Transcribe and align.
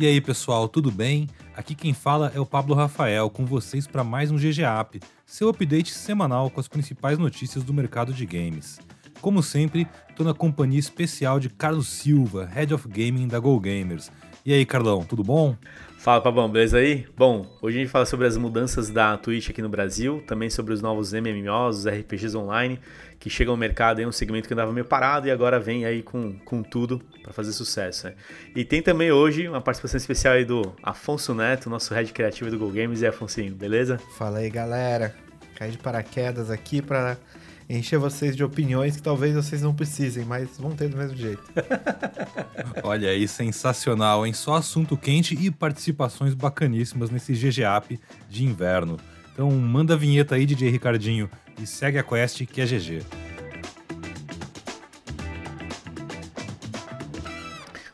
E 0.00 0.06
aí, 0.06 0.20
pessoal, 0.20 0.68
tudo 0.68 0.92
bem? 0.92 1.28
Aqui 1.56 1.74
quem 1.74 1.92
fala 1.92 2.30
é 2.32 2.38
o 2.38 2.46
Pablo 2.46 2.72
Rafael, 2.72 3.28
com 3.28 3.44
vocês 3.44 3.84
para 3.84 4.04
mais 4.04 4.30
um 4.30 4.36
GGApp, 4.36 5.00
seu 5.26 5.48
update 5.48 5.92
semanal 5.92 6.48
com 6.50 6.60
as 6.60 6.68
principais 6.68 7.18
notícias 7.18 7.64
do 7.64 7.74
mercado 7.74 8.12
de 8.12 8.24
games. 8.24 8.78
Como 9.20 9.42
sempre, 9.42 9.88
tô 10.14 10.22
na 10.22 10.32
companhia 10.32 10.78
especial 10.78 11.40
de 11.40 11.48
Carlos 11.48 11.88
Silva, 11.88 12.46
Head 12.46 12.72
of 12.72 12.86
Gaming 12.86 13.26
da 13.26 13.40
Go 13.40 13.58
Gamers. 13.58 14.12
E 14.46 14.52
aí, 14.52 14.64
Carlão, 14.64 15.02
tudo 15.02 15.24
bom? 15.24 15.56
Fala, 15.98 16.20
Pabão, 16.20 16.48
beleza 16.48 16.78
aí? 16.78 17.08
Bom, 17.16 17.44
hoje 17.60 17.76
a 17.76 17.80
gente 17.80 17.90
fala 17.90 18.06
sobre 18.06 18.24
as 18.24 18.36
mudanças 18.36 18.88
da 18.88 19.16
Twitch 19.18 19.50
aqui 19.50 19.60
no 19.60 19.68
Brasil, 19.68 20.22
também 20.28 20.48
sobre 20.48 20.72
os 20.72 20.80
novos 20.80 21.12
MMOs, 21.12 21.78
os 21.78 21.86
RPGs 21.88 22.36
online, 22.36 22.78
que 23.18 23.28
chegam 23.28 23.52
ao 23.52 23.56
mercado, 23.56 24.00
é 24.00 24.06
um 24.06 24.12
segmento 24.12 24.46
que 24.46 24.54
andava 24.54 24.72
meio 24.72 24.86
parado 24.86 25.26
e 25.26 25.30
agora 25.32 25.58
vem 25.58 25.84
aí 25.84 26.00
com, 26.00 26.38
com 26.44 26.62
tudo 26.62 27.02
para 27.20 27.32
fazer 27.32 27.52
sucesso. 27.52 28.06
Né? 28.06 28.14
E 28.54 28.64
tem 28.64 28.80
também 28.80 29.10
hoje 29.10 29.48
uma 29.48 29.60
participação 29.60 29.98
especial 29.98 30.34
aí 30.34 30.44
do 30.44 30.72
Afonso 30.84 31.34
Neto, 31.34 31.68
nosso 31.68 31.92
head 31.92 32.12
criativo 32.12 32.48
do 32.48 32.56
Go 32.56 32.70
Games, 32.70 33.02
e 33.02 33.06
Afonso, 33.06 33.42
beleza? 33.50 33.98
Fala 34.16 34.38
aí, 34.38 34.48
galera. 34.48 35.12
Caí 35.56 35.72
de 35.72 35.78
paraquedas 35.78 36.48
aqui 36.48 36.80
para 36.80 37.16
encher 37.68 37.98
vocês 37.98 38.34
de 38.34 38.42
opiniões 38.42 38.96
que 38.96 39.02
talvez 39.02 39.34
vocês 39.34 39.60
não 39.60 39.74
precisem, 39.74 40.24
mas 40.24 40.56
vão 40.58 40.70
ter 40.74 40.88
do 40.88 40.96
mesmo 40.96 41.16
jeito. 41.16 41.42
Olha 42.82 43.10
aí, 43.10 43.28
sensacional, 43.28 44.26
hein? 44.26 44.32
Só 44.32 44.54
assunto 44.54 44.96
quente 44.96 45.34
e 45.34 45.50
participações 45.50 46.34
bacaníssimas 46.34 47.10
nesse 47.10 47.32
GGAP 47.32 48.00
de 48.30 48.44
inverno. 48.44 48.96
Então 49.32 49.50
manda 49.50 49.94
a 49.94 49.96
vinheta 49.96 50.34
aí, 50.34 50.46
DJ 50.46 50.70
Ricardinho, 50.70 51.30
e 51.60 51.66
segue 51.66 51.98
a 51.98 52.02
quest 52.02 52.44
que 52.46 52.60
é 52.60 52.66
GG. 52.66 53.27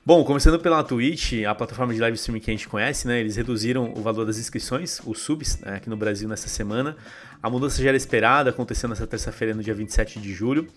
Bom, 0.07 0.23
começando 0.23 0.61
pela 0.61 0.85
Twitch, 0.85 1.45
a 1.49 1.55
plataforma 1.55 1.95
de 1.95 1.99
live 1.99 2.15
streaming 2.17 2.39
que 2.39 2.51
a 2.51 2.53
gente 2.53 2.69
conhece, 2.69 3.09
né? 3.09 3.21
Eles 3.21 3.37
reduziram 3.37 3.91
o 3.97 4.03
valor 4.03 4.27
das 4.27 4.37
inscrições, 4.37 5.01
os 5.07 5.21
subs, 5.21 5.59
né, 5.61 5.77
aqui 5.77 5.89
no 5.89 5.97
Brasil 5.97 6.29
nessa 6.29 6.47
semana. 6.47 6.95
A 7.43 7.49
mudança 7.49 7.83
já 7.83 7.89
era 7.89 7.97
esperada, 7.97 8.51
acontecendo 8.51 8.91
nessa 8.91 9.07
terça-feira, 9.07 9.55
no 9.55 9.63
dia 9.63 9.73
27 9.73 10.21
de 10.21 10.35
julho. 10.35 10.69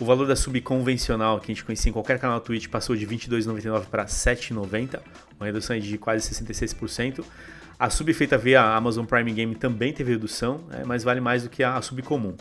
O 0.00 0.04
valor 0.04 0.26
da 0.26 0.34
sub 0.34 0.60
convencional, 0.62 1.38
que 1.38 1.52
a 1.52 1.54
gente 1.54 1.64
conhecia 1.64 1.90
em 1.90 1.92
qualquer 1.92 2.18
canal 2.18 2.40
Twitch, 2.40 2.66
passou 2.66 2.96
de 2.96 3.04
R$ 3.04 3.16
22,99 3.16 3.84
para 3.84 4.02
R$ 4.02 4.08
7,90, 4.08 4.98
uma 5.38 5.46
redução 5.46 5.78
de 5.78 5.96
quase 5.96 6.28
66%. 6.34 7.24
A 7.78 7.88
sub 7.88 8.12
feita 8.12 8.36
via 8.36 8.62
Amazon 8.62 9.04
Prime 9.06 9.32
Game 9.32 9.54
também 9.54 9.92
teve 9.92 10.10
redução, 10.10 10.60
né, 10.68 10.82
mas 10.84 11.04
vale 11.04 11.20
mais 11.20 11.44
do 11.44 11.48
que 11.48 11.62
a 11.62 11.80
sub 11.80 12.02
comum. 12.02 12.34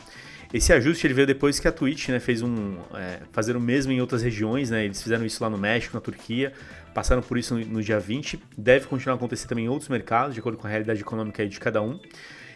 Esse 0.53 0.73
ajuste 0.73 1.07
ele 1.07 1.13
veio 1.13 1.27
depois 1.27 1.59
que 1.59 1.67
a 1.67 1.71
Twitch 1.71 2.09
né, 2.09 2.19
fez 2.19 2.41
um 2.41 2.75
é, 2.93 3.19
fazer 3.31 3.55
o 3.55 3.59
mesmo 3.59 3.91
em 3.93 4.01
outras 4.01 4.21
regiões, 4.21 4.69
né? 4.69 4.83
Eles 4.83 5.01
fizeram 5.01 5.25
isso 5.25 5.41
lá 5.41 5.49
no 5.49 5.57
México, 5.57 5.95
na 5.95 6.01
Turquia, 6.01 6.51
passaram 6.93 7.21
por 7.21 7.37
isso 7.37 7.55
no, 7.55 7.65
no 7.65 7.81
dia 7.81 7.99
20. 7.99 8.37
Deve 8.57 8.85
continuar 8.87 9.13
a 9.13 9.17
acontecer 9.17 9.47
também 9.47 9.65
em 9.65 9.69
outros 9.69 9.87
mercados, 9.87 10.33
de 10.33 10.41
acordo 10.41 10.57
com 10.57 10.67
a 10.67 10.69
realidade 10.69 10.99
econômica 10.99 11.47
de 11.47 11.59
cada 11.59 11.81
um. 11.81 11.97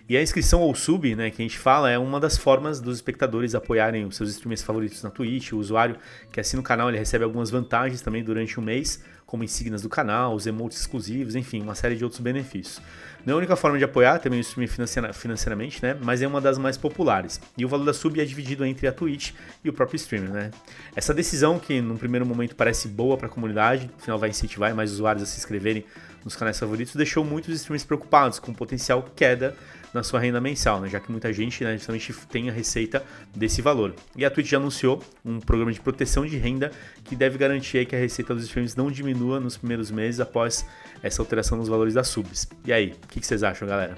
E 0.08 0.16
a 0.16 0.22
inscrição 0.22 0.62
ou 0.62 0.76
sub, 0.76 1.16
né, 1.16 1.32
que 1.32 1.42
a 1.42 1.46
gente 1.46 1.58
fala, 1.58 1.90
é 1.90 1.98
uma 1.98 2.20
das 2.20 2.38
formas 2.38 2.80
dos 2.80 2.98
espectadores 2.98 3.56
apoiarem 3.56 4.06
os 4.06 4.16
seus 4.16 4.30
streamers 4.30 4.62
favoritos 4.62 5.02
na 5.02 5.10
Twitch. 5.10 5.54
O 5.54 5.58
usuário 5.58 5.98
que 6.32 6.40
assina 6.40 6.60
o 6.60 6.64
canal 6.64 6.90
ele 6.90 7.00
recebe 7.00 7.24
algumas 7.24 7.50
vantagens 7.50 8.02
também 8.02 8.24
durante 8.24 8.60
um 8.60 8.64
mês, 8.64 9.04
como 9.26 9.44
insígnias 9.44 9.82
do 9.82 9.90
canal, 9.90 10.36
os 10.36 10.46
emotes 10.46 10.80
exclusivos, 10.80 11.36
enfim, 11.36 11.62
uma 11.62 11.76
série 11.76 11.96
de 11.96 12.04
outros 12.04 12.22
benefícios. 12.22 12.82
Não 13.26 13.34
é 13.34 13.36
a 13.36 13.38
única 13.38 13.56
forma 13.56 13.78
de 13.78 13.84
apoiar 13.84 14.20
também 14.20 14.40
o 14.40 14.42
streaming 14.42 14.70
financeiramente, 15.14 15.82
né? 15.82 15.98
Mas 16.00 16.22
é 16.22 16.28
uma 16.28 16.40
das 16.40 16.60
mais 16.60 16.78
populares. 16.78 17.42
E 17.58 17.66
o 17.66 17.68
valor 17.68 17.86
da 17.86 17.94
sub 17.94 18.22
é 18.22 18.26
dividido 18.26 18.64
entre 18.64 18.88
a 18.88 18.92
Twitch 18.92 19.32
e 19.64 19.70
o 19.70 19.74
próprio 19.74 19.96
streamer, 19.96 20.30
né? 20.30 20.52
Essa 20.96 21.12
decisão 21.14 21.58
que 21.58 21.82
num 21.82 21.98
primeiro 21.98 22.26
momento 22.26 22.56
parece 22.56 22.88
boa 22.88 23.18
para 23.18 23.26
a 23.26 23.30
comunidade, 23.30 23.90
no 23.96 24.00
final 24.00 24.20
vai 24.20 24.30
incentivar 24.30 24.76
mais 24.76 24.92
usuários 24.92 25.24
a 25.24 25.26
se 25.26 25.40
inscreverem 25.40 25.84
nos 26.26 26.36
canais 26.36 26.60
favoritos, 26.60 26.96
deixou 26.96 27.24
muitos 27.24 27.54
streamers 27.54 27.84
preocupados 27.84 28.40
com 28.40 28.52
potencial 28.52 29.04
queda 29.16 29.56
na 29.94 30.04
sua 30.04 30.20
renda 30.20 30.42
mensal, 30.42 30.82
né? 30.82 30.90
já 30.90 31.00
que 31.00 31.10
muita 31.10 31.32
gente 31.32 31.64
né, 31.64 31.78
justamente 31.78 32.12
tem 32.30 32.50
a 32.50 32.52
receita 32.52 33.06
desse 33.34 33.62
valor. 33.62 33.96
E 34.16 34.26
a 34.26 34.30
Twitch 34.30 34.50
já 34.50 34.58
anunciou 34.58 35.02
um 35.24 35.40
programa 35.40 35.72
de 35.72 35.80
proteção 35.80 36.26
de 36.26 36.36
renda 36.36 36.72
que 37.04 37.16
deve 37.16 37.38
garantir 37.38 37.86
que 37.86 37.96
a 37.96 38.00
receita 38.00 38.34
dos 38.34 38.44
streams 38.46 38.76
não 38.76 38.92
diminua 38.92 39.40
nos 39.40 39.56
primeiros 39.56 39.92
meses 39.92 40.20
após 40.20 40.66
essa 41.02 41.22
alteração 41.22 41.58
nos 41.58 41.70
valores 41.70 41.94
das 41.94 42.08
subs. 42.08 42.48
E 42.66 42.74
aí, 42.74 42.96
o 43.04 43.08
que, 43.08 43.22
que 43.22 43.26
vocês 43.26 43.44
acham, 43.44 43.68
galera? 43.68 43.96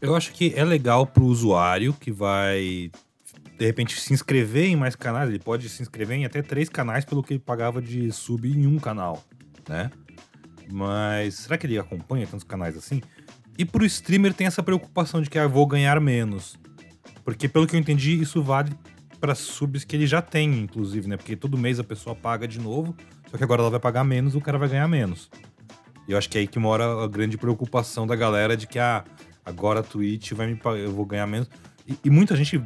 Eu 0.00 0.14
acho 0.14 0.32
que 0.32 0.52
é 0.54 0.64
legal 0.64 1.06
para 1.06 1.22
o 1.22 1.26
usuário 1.26 1.92
que 1.94 2.12
vai 2.12 2.90
de 3.58 3.66
repente 3.66 4.00
se 4.00 4.14
inscrever 4.14 4.68
em 4.68 4.76
mais 4.76 4.96
canais, 4.96 5.28
ele 5.28 5.38
pode 5.38 5.68
se 5.68 5.82
inscrever 5.82 6.16
em 6.16 6.24
até 6.24 6.40
três 6.40 6.68
canais 6.70 7.04
pelo 7.04 7.22
que 7.22 7.34
ele 7.34 7.40
pagava 7.40 7.82
de 7.82 8.10
sub 8.10 8.48
em 8.48 8.66
um 8.66 8.78
canal, 8.78 9.22
né? 9.68 9.90
Mas 10.70 11.34
será 11.34 11.58
que 11.58 11.66
ele 11.66 11.78
acompanha 11.78 12.26
tantos 12.26 12.44
canais 12.44 12.76
assim? 12.76 13.02
E 13.58 13.64
pro 13.64 13.84
streamer 13.84 14.32
tem 14.32 14.46
essa 14.46 14.62
preocupação 14.62 15.20
de 15.20 15.28
que 15.28 15.38
ah, 15.38 15.42
eu 15.42 15.50
vou 15.50 15.66
ganhar 15.66 16.00
menos. 16.00 16.58
Porque 17.24 17.48
pelo 17.48 17.66
que 17.66 17.76
eu 17.76 17.80
entendi, 17.80 18.20
isso 18.20 18.42
vale 18.42 18.72
para 19.20 19.34
subs 19.34 19.84
que 19.84 19.94
ele 19.94 20.06
já 20.06 20.22
tem, 20.22 20.60
inclusive, 20.60 21.06
né? 21.06 21.16
Porque 21.16 21.36
todo 21.36 21.58
mês 21.58 21.78
a 21.78 21.84
pessoa 21.84 22.16
paga 22.16 22.48
de 22.48 22.58
novo, 22.58 22.96
só 23.30 23.36
que 23.36 23.44
agora 23.44 23.60
ela 23.60 23.70
vai 23.70 23.80
pagar 23.80 24.02
menos, 24.02 24.34
o 24.34 24.40
cara 24.40 24.56
vai 24.56 24.68
ganhar 24.68 24.88
menos. 24.88 25.30
E 26.08 26.12
eu 26.12 26.18
acho 26.18 26.28
que 26.28 26.38
é 26.38 26.40
aí 26.40 26.46
que 26.46 26.58
mora 26.58 27.04
a 27.04 27.06
grande 27.06 27.36
preocupação 27.36 28.06
da 28.06 28.16
galera 28.16 28.56
de 28.56 28.66
que 28.66 28.78
ah, 28.78 29.04
agora 29.44 29.80
a 29.80 29.82
Twitch 29.82 30.32
vai 30.32 30.46
me 30.46 30.56
pagar, 30.56 30.78
eu 30.78 30.92
vou 30.92 31.04
ganhar 31.04 31.26
menos. 31.26 31.50
E, 31.86 31.96
e 32.04 32.10
muita 32.10 32.34
gente 32.34 32.62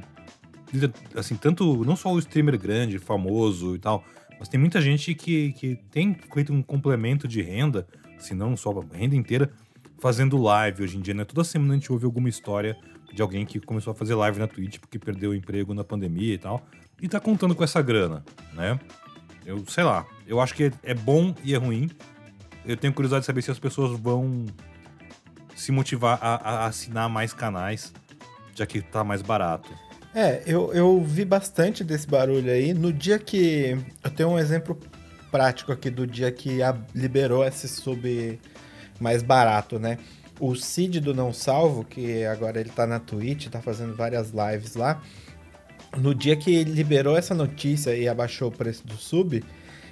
assim, 1.14 1.37
tanto 1.37 1.84
não 1.84 1.97
só 1.97 2.12
o 2.12 2.19
streamer 2.19 2.59
grande, 2.59 2.98
famoso 2.98 3.76
e 3.76 3.78
tal, 3.78 4.04
mas 4.38 4.48
tem 4.48 4.58
muita 4.58 4.80
gente 4.80 5.14
que, 5.14 5.52
que 5.52 5.76
tem 5.90 6.16
feito 6.32 6.52
um 6.52 6.62
complemento 6.62 7.26
de 7.26 7.42
renda, 7.42 7.86
se 8.18 8.34
não 8.34 8.56
só 8.56 8.70
renda 8.92 9.16
inteira, 9.16 9.50
fazendo 9.98 10.36
live 10.36 10.82
hoje 10.82 10.98
em 10.98 11.00
dia, 11.00 11.14
né? 11.14 11.24
Toda 11.24 11.44
semana 11.44 11.74
a 11.74 11.76
gente 11.76 11.90
ouve 11.90 12.04
alguma 12.04 12.28
história 12.28 12.76
de 13.12 13.22
alguém 13.22 13.46
que 13.46 13.60
começou 13.60 13.92
a 13.92 13.94
fazer 13.94 14.14
live 14.14 14.38
na 14.38 14.46
Twitch 14.46 14.78
porque 14.78 14.98
perdeu 14.98 15.30
o 15.30 15.34
emprego 15.34 15.72
na 15.72 15.84
pandemia 15.84 16.34
e 16.34 16.38
tal, 16.38 16.66
e 17.00 17.08
tá 17.08 17.20
contando 17.20 17.54
com 17.54 17.62
essa 17.62 17.80
grana, 17.80 18.24
né? 18.52 18.78
Eu 19.46 19.64
sei 19.66 19.84
lá, 19.84 20.06
eu 20.26 20.40
acho 20.40 20.54
que 20.54 20.72
é 20.82 20.94
bom 20.94 21.34
e 21.44 21.54
é 21.54 21.56
ruim. 21.56 21.90
Eu 22.64 22.76
tenho 22.76 22.92
curiosidade 22.92 23.22
de 23.22 23.26
saber 23.26 23.42
se 23.42 23.50
as 23.50 23.58
pessoas 23.58 23.98
vão 23.98 24.46
se 25.54 25.70
motivar 25.70 26.18
a, 26.20 26.34
a 26.34 26.66
assinar 26.66 27.08
mais 27.08 27.32
canais, 27.32 27.92
já 28.54 28.66
que 28.66 28.80
tá 28.80 29.04
mais 29.04 29.22
barato. 29.22 29.70
É, 30.14 30.42
eu, 30.47 30.72
eu 30.72 31.02
vi 31.02 31.25
bastante 31.25 31.82
desse 31.82 32.06
barulho 32.06 32.50
aí. 32.50 32.72
No 32.72 32.92
dia 32.92 33.19
que. 33.19 33.76
Eu 34.02 34.10
tenho 34.10 34.28
um 34.28 34.38
exemplo 34.38 34.78
prático 35.30 35.72
aqui 35.72 35.91
do 35.91 36.06
dia 36.06 36.30
que 36.30 36.62
a, 36.62 36.76
liberou 36.94 37.44
esse 37.44 37.66
sub 37.66 38.38
mais 39.00 39.25
barato, 39.25 39.78
né? 39.80 39.98
O 40.38 40.54
Cid 40.54 41.00
do 41.00 41.12
Não 41.12 41.32
Salvo, 41.32 41.84
que 41.84 42.25
agora 42.25 42.60
ele 42.60 42.70
tá 42.70 42.86
na 42.86 43.00
Twitch, 43.00 43.48
tá 43.48 43.60
fazendo 43.60 43.97
várias 43.97 44.30
lives 44.30 44.76
lá. 44.76 45.02
No 45.97 46.14
dia 46.14 46.36
que 46.36 46.54
ele 46.54 46.70
liberou 46.70 47.16
essa 47.16 47.34
notícia 47.34 47.96
e 47.96 48.08
abaixou 48.08 48.48
o 48.48 48.52
preço 48.52 48.86
do 48.86 48.94
sub, 48.94 49.42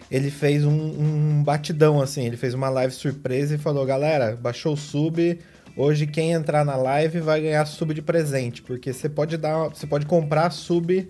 ele 0.08 0.30
fez 0.30 0.64
um, 0.64 0.70
um 0.70 1.42
batidão 1.42 2.00
assim. 2.00 2.26
Ele 2.26 2.36
fez 2.36 2.54
uma 2.54 2.68
live 2.68 2.94
surpresa 2.94 3.56
e 3.56 3.58
falou: 3.58 3.84
galera, 3.84 4.36
baixou 4.36 4.74
o 4.74 4.76
sub. 4.76 5.38
Hoje 5.76 6.06
quem 6.06 6.32
entrar 6.32 6.64
na 6.64 6.76
live 6.76 7.20
vai 7.20 7.40
ganhar 7.40 7.64
sub 7.66 7.94
de 7.94 8.02
presente, 8.02 8.62
porque 8.62 8.92
você 8.92 9.08
pode 9.08 9.36
dar, 9.36 9.68
você 9.68 9.86
pode 9.86 10.06
comprar 10.06 10.50
sub 10.50 11.08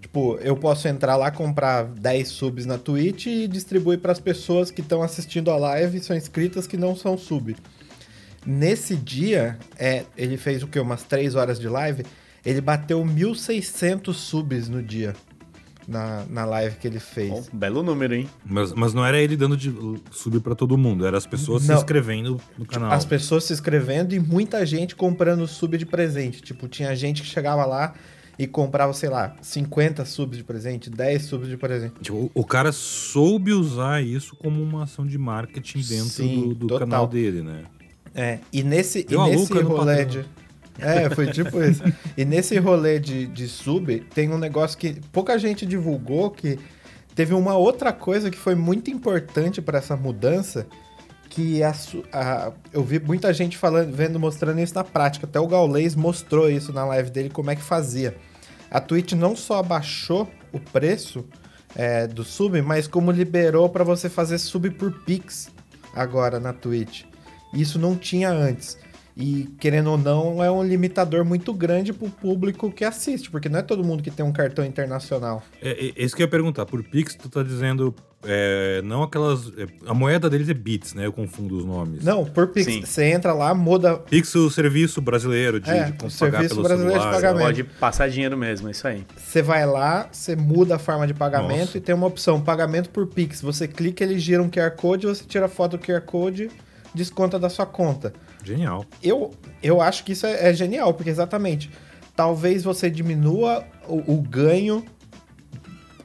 Tipo, 0.00 0.38
eu 0.40 0.56
posso 0.56 0.88
entrar 0.88 1.14
lá, 1.16 1.30
comprar 1.30 1.84
10 1.84 2.26
subs 2.28 2.66
na 2.66 2.78
Twitch 2.78 3.26
e 3.26 3.46
distribuir 3.46 3.98
para 4.00 4.12
as 4.12 4.18
pessoas 4.18 4.70
que 4.70 4.80
estão 4.80 5.02
assistindo 5.02 5.50
a 5.50 5.56
live 5.56 5.98
e 5.98 6.02
são 6.02 6.16
inscritas 6.16 6.66
que 6.66 6.76
não 6.76 6.96
são 6.96 7.18
sub. 7.18 7.54
Nesse 8.44 8.96
dia, 8.96 9.58
é, 9.78 10.04
ele 10.16 10.38
fez 10.38 10.62
o 10.62 10.66
que? 10.66 10.80
Umas 10.80 11.02
3 11.02 11.34
horas 11.34 11.60
de 11.60 11.68
live. 11.68 12.04
Ele 12.44 12.60
bateu 12.62 13.04
1.600 13.04 14.14
subs 14.14 14.68
no 14.68 14.82
dia. 14.82 15.14
Na, 15.90 16.24
na 16.30 16.44
live 16.44 16.76
que 16.76 16.86
ele 16.86 17.00
fez. 17.00 17.30
Bom, 17.30 17.44
belo 17.52 17.82
número, 17.82 18.14
hein? 18.14 18.28
Mas, 18.46 18.72
mas 18.72 18.94
não 18.94 19.04
era 19.04 19.20
ele 19.20 19.36
dando 19.36 19.56
de 19.56 19.74
sub 20.12 20.38
para 20.38 20.54
todo 20.54 20.78
mundo, 20.78 21.04
era 21.04 21.18
as 21.18 21.26
pessoas 21.26 21.66
não. 21.66 21.74
se 21.74 21.80
inscrevendo 21.80 22.40
no 22.56 22.64
canal. 22.64 22.92
As 22.92 23.04
pessoas 23.04 23.42
se 23.42 23.52
inscrevendo 23.52 24.14
e 24.14 24.20
muita 24.20 24.64
gente 24.64 24.94
comprando 24.94 25.48
sub 25.48 25.76
de 25.76 25.84
presente. 25.84 26.40
Tipo, 26.40 26.68
tinha 26.68 26.94
gente 26.94 27.22
que 27.22 27.28
chegava 27.28 27.66
lá 27.66 27.94
e 28.40 28.46
comprava, 28.46 28.90
sei 28.94 29.10
lá, 29.10 29.36
50 29.42 30.02
subs 30.06 30.38
de 30.38 30.44
presente, 30.44 30.88
10 30.88 31.22
subs 31.22 31.46
de 31.46 31.58
presente. 31.58 31.92
Tipo, 32.00 32.30
o 32.32 32.42
cara 32.42 32.72
soube 32.72 33.52
usar 33.52 34.02
isso 34.02 34.34
como 34.34 34.62
uma 34.62 34.84
ação 34.84 35.06
de 35.06 35.18
marketing 35.18 35.80
dentro 35.80 36.08
Sim, 36.08 36.54
do, 36.54 36.66
do 36.66 36.78
canal 36.78 37.06
dele, 37.06 37.42
né? 37.42 37.64
É, 38.14 38.38
e 38.50 38.62
nesse, 38.62 39.06
e 39.06 39.14
nesse 39.14 39.52
rolê 39.60 40.06
de... 40.06 40.24
É, 40.78 41.10
foi 41.10 41.30
tipo 41.30 41.62
isso. 41.62 41.82
E 42.16 42.24
nesse 42.24 42.58
rolê 42.58 42.98
de, 42.98 43.26
de 43.26 43.48
sub, 43.48 44.00
tem 44.14 44.30
um 44.30 44.38
negócio 44.38 44.78
que 44.78 45.00
pouca 45.12 45.38
gente 45.38 45.66
divulgou, 45.66 46.30
que 46.30 46.58
teve 47.14 47.34
uma 47.34 47.56
outra 47.56 47.92
coisa 47.92 48.30
que 48.30 48.38
foi 48.38 48.54
muito 48.54 48.90
importante 48.90 49.60
para 49.60 49.78
essa 49.78 49.96
mudança, 49.96 50.66
que 51.28 51.62
a, 51.62 51.74
a, 52.12 52.52
eu 52.72 52.82
vi 52.82 52.98
muita 52.98 53.32
gente 53.32 53.56
falando, 53.56 53.94
vendo, 53.94 54.18
mostrando 54.18 54.60
isso 54.60 54.74
na 54.74 54.84
prática. 54.84 55.26
Até 55.26 55.38
o 55.38 55.46
Gaulês 55.46 55.94
mostrou 55.94 56.50
isso 56.50 56.72
na 56.72 56.84
live 56.84 57.10
dele, 57.10 57.30
como 57.30 57.50
é 57.50 57.56
que 57.56 57.62
fazia 57.62 58.16
a 58.70 58.80
Twitch 58.80 59.12
não 59.12 59.34
só 59.34 59.58
abaixou 59.58 60.30
o 60.52 60.60
preço 60.60 61.24
é, 61.74 62.06
do 62.06 62.24
sub, 62.24 62.62
mas 62.62 62.86
como 62.86 63.10
liberou 63.10 63.68
para 63.68 63.82
você 63.82 64.08
fazer 64.08 64.38
sub 64.38 64.70
por 64.70 64.92
Pix. 65.04 65.50
agora 65.94 66.38
na 66.38 66.52
Twitch. 66.52 67.02
Isso 67.52 67.78
não 67.78 67.96
tinha 67.96 68.30
antes. 68.30 68.78
E, 69.20 69.48
querendo 69.60 69.90
ou 69.90 69.98
não, 69.98 70.42
é 70.42 70.50
um 70.50 70.62
limitador 70.64 71.24
muito 71.24 71.52
grande 71.52 71.92
pro 71.92 72.08
público 72.08 72.70
que 72.72 72.84
assiste, 72.84 73.30
porque 73.30 73.48
não 73.48 73.58
é 73.58 73.62
todo 73.62 73.84
mundo 73.84 74.02
que 74.02 74.10
tem 74.10 74.24
um 74.24 74.32
cartão 74.32 74.64
internacional. 74.64 75.42
É, 75.60 75.92
é, 75.96 76.04
isso 76.04 76.16
que 76.16 76.22
eu 76.22 76.24
ia 76.24 76.30
perguntar. 76.30 76.64
Por 76.64 76.82
Pix, 76.82 77.14
tu 77.14 77.28
tá 77.28 77.42
dizendo. 77.42 77.94
é, 78.24 78.80
não 78.82 79.02
aquelas. 79.02 79.48
é, 79.58 79.66
a 79.86 79.92
moeda 79.94 80.28
deles 80.30 80.48
é 80.48 80.54
bits, 80.54 80.94
né? 80.94 81.04
Eu 81.06 81.12
confundo 81.12 81.56
os 81.58 81.64
nomes. 81.64 82.02
Não, 82.04 82.24
por 82.24 82.48
Pix, 82.48 82.66
Sim. 82.66 82.80
você 82.84 83.04
entra 83.10 83.32
lá, 83.34 83.54
muda. 83.54 83.98
Pix, 83.98 84.34
o 84.34 84.48
serviço 84.50 85.00
brasileiro 85.02 85.60
de, 85.60 85.70
É, 85.70 85.84
de 85.84 85.90
o 85.92 85.94
pagar 85.96 86.10
serviço 86.10 86.48
pelo 86.54 86.62
brasileiro 86.62 86.98
de 86.98 87.00
celular. 87.00 87.14
pagamento. 87.14 87.44
Pode 87.44 87.64
passar 87.64 88.08
dinheiro 88.08 88.36
mesmo, 88.38 88.68
é 88.68 88.70
isso 88.70 88.86
aí. 88.88 89.04
Você 89.16 89.42
vai 89.42 89.66
lá, 89.66 90.08
você 90.10 90.34
muda 90.34 90.76
a 90.76 90.78
forma 90.78 91.06
de 91.06 91.12
pagamento 91.14 91.58
Nossa. 91.60 91.78
e 91.78 91.80
tem 91.80 91.94
uma 91.94 92.06
opção, 92.06 92.40
pagamento 92.40 92.88
por 92.90 93.06
Pix. 93.06 93.42
Você 93.42 93.68
clica, 93.68 94.02
ele 94.02 94.18
gira 94.18 94.42
um 94.42 94.48
QR 94.50 94.70
Code, 94.76 95.06
você 95.06 95.24
tira 95.24 95.44
a 95.46 95.48
foto 95.48 95.76
do 95.76 95.84
QR 95.84 96.00
Code, 96.02 96.50
desconta 96.94 97.38
da 97.38 97.48
sua 97.48 97.66
conta. 97.66 98.12
Genial. 98.44 98.84
Eu, 99.02 99.32
eu 99.62 99.80
acho 99.80 100.04
que 100.04 100.12
isso 100.12 100.26
é, 100.26 100.50
é 100.50 100.54
genial, 100.54 100.94
porque 100.94 101.10
exatamente, 101.10 101.70
talvez 102.16 102.64
você 102.64 102.90
diminua 102.90 103.64
o, 103.88 104.14
o 104.14 104.20
ganho 104.20 104.84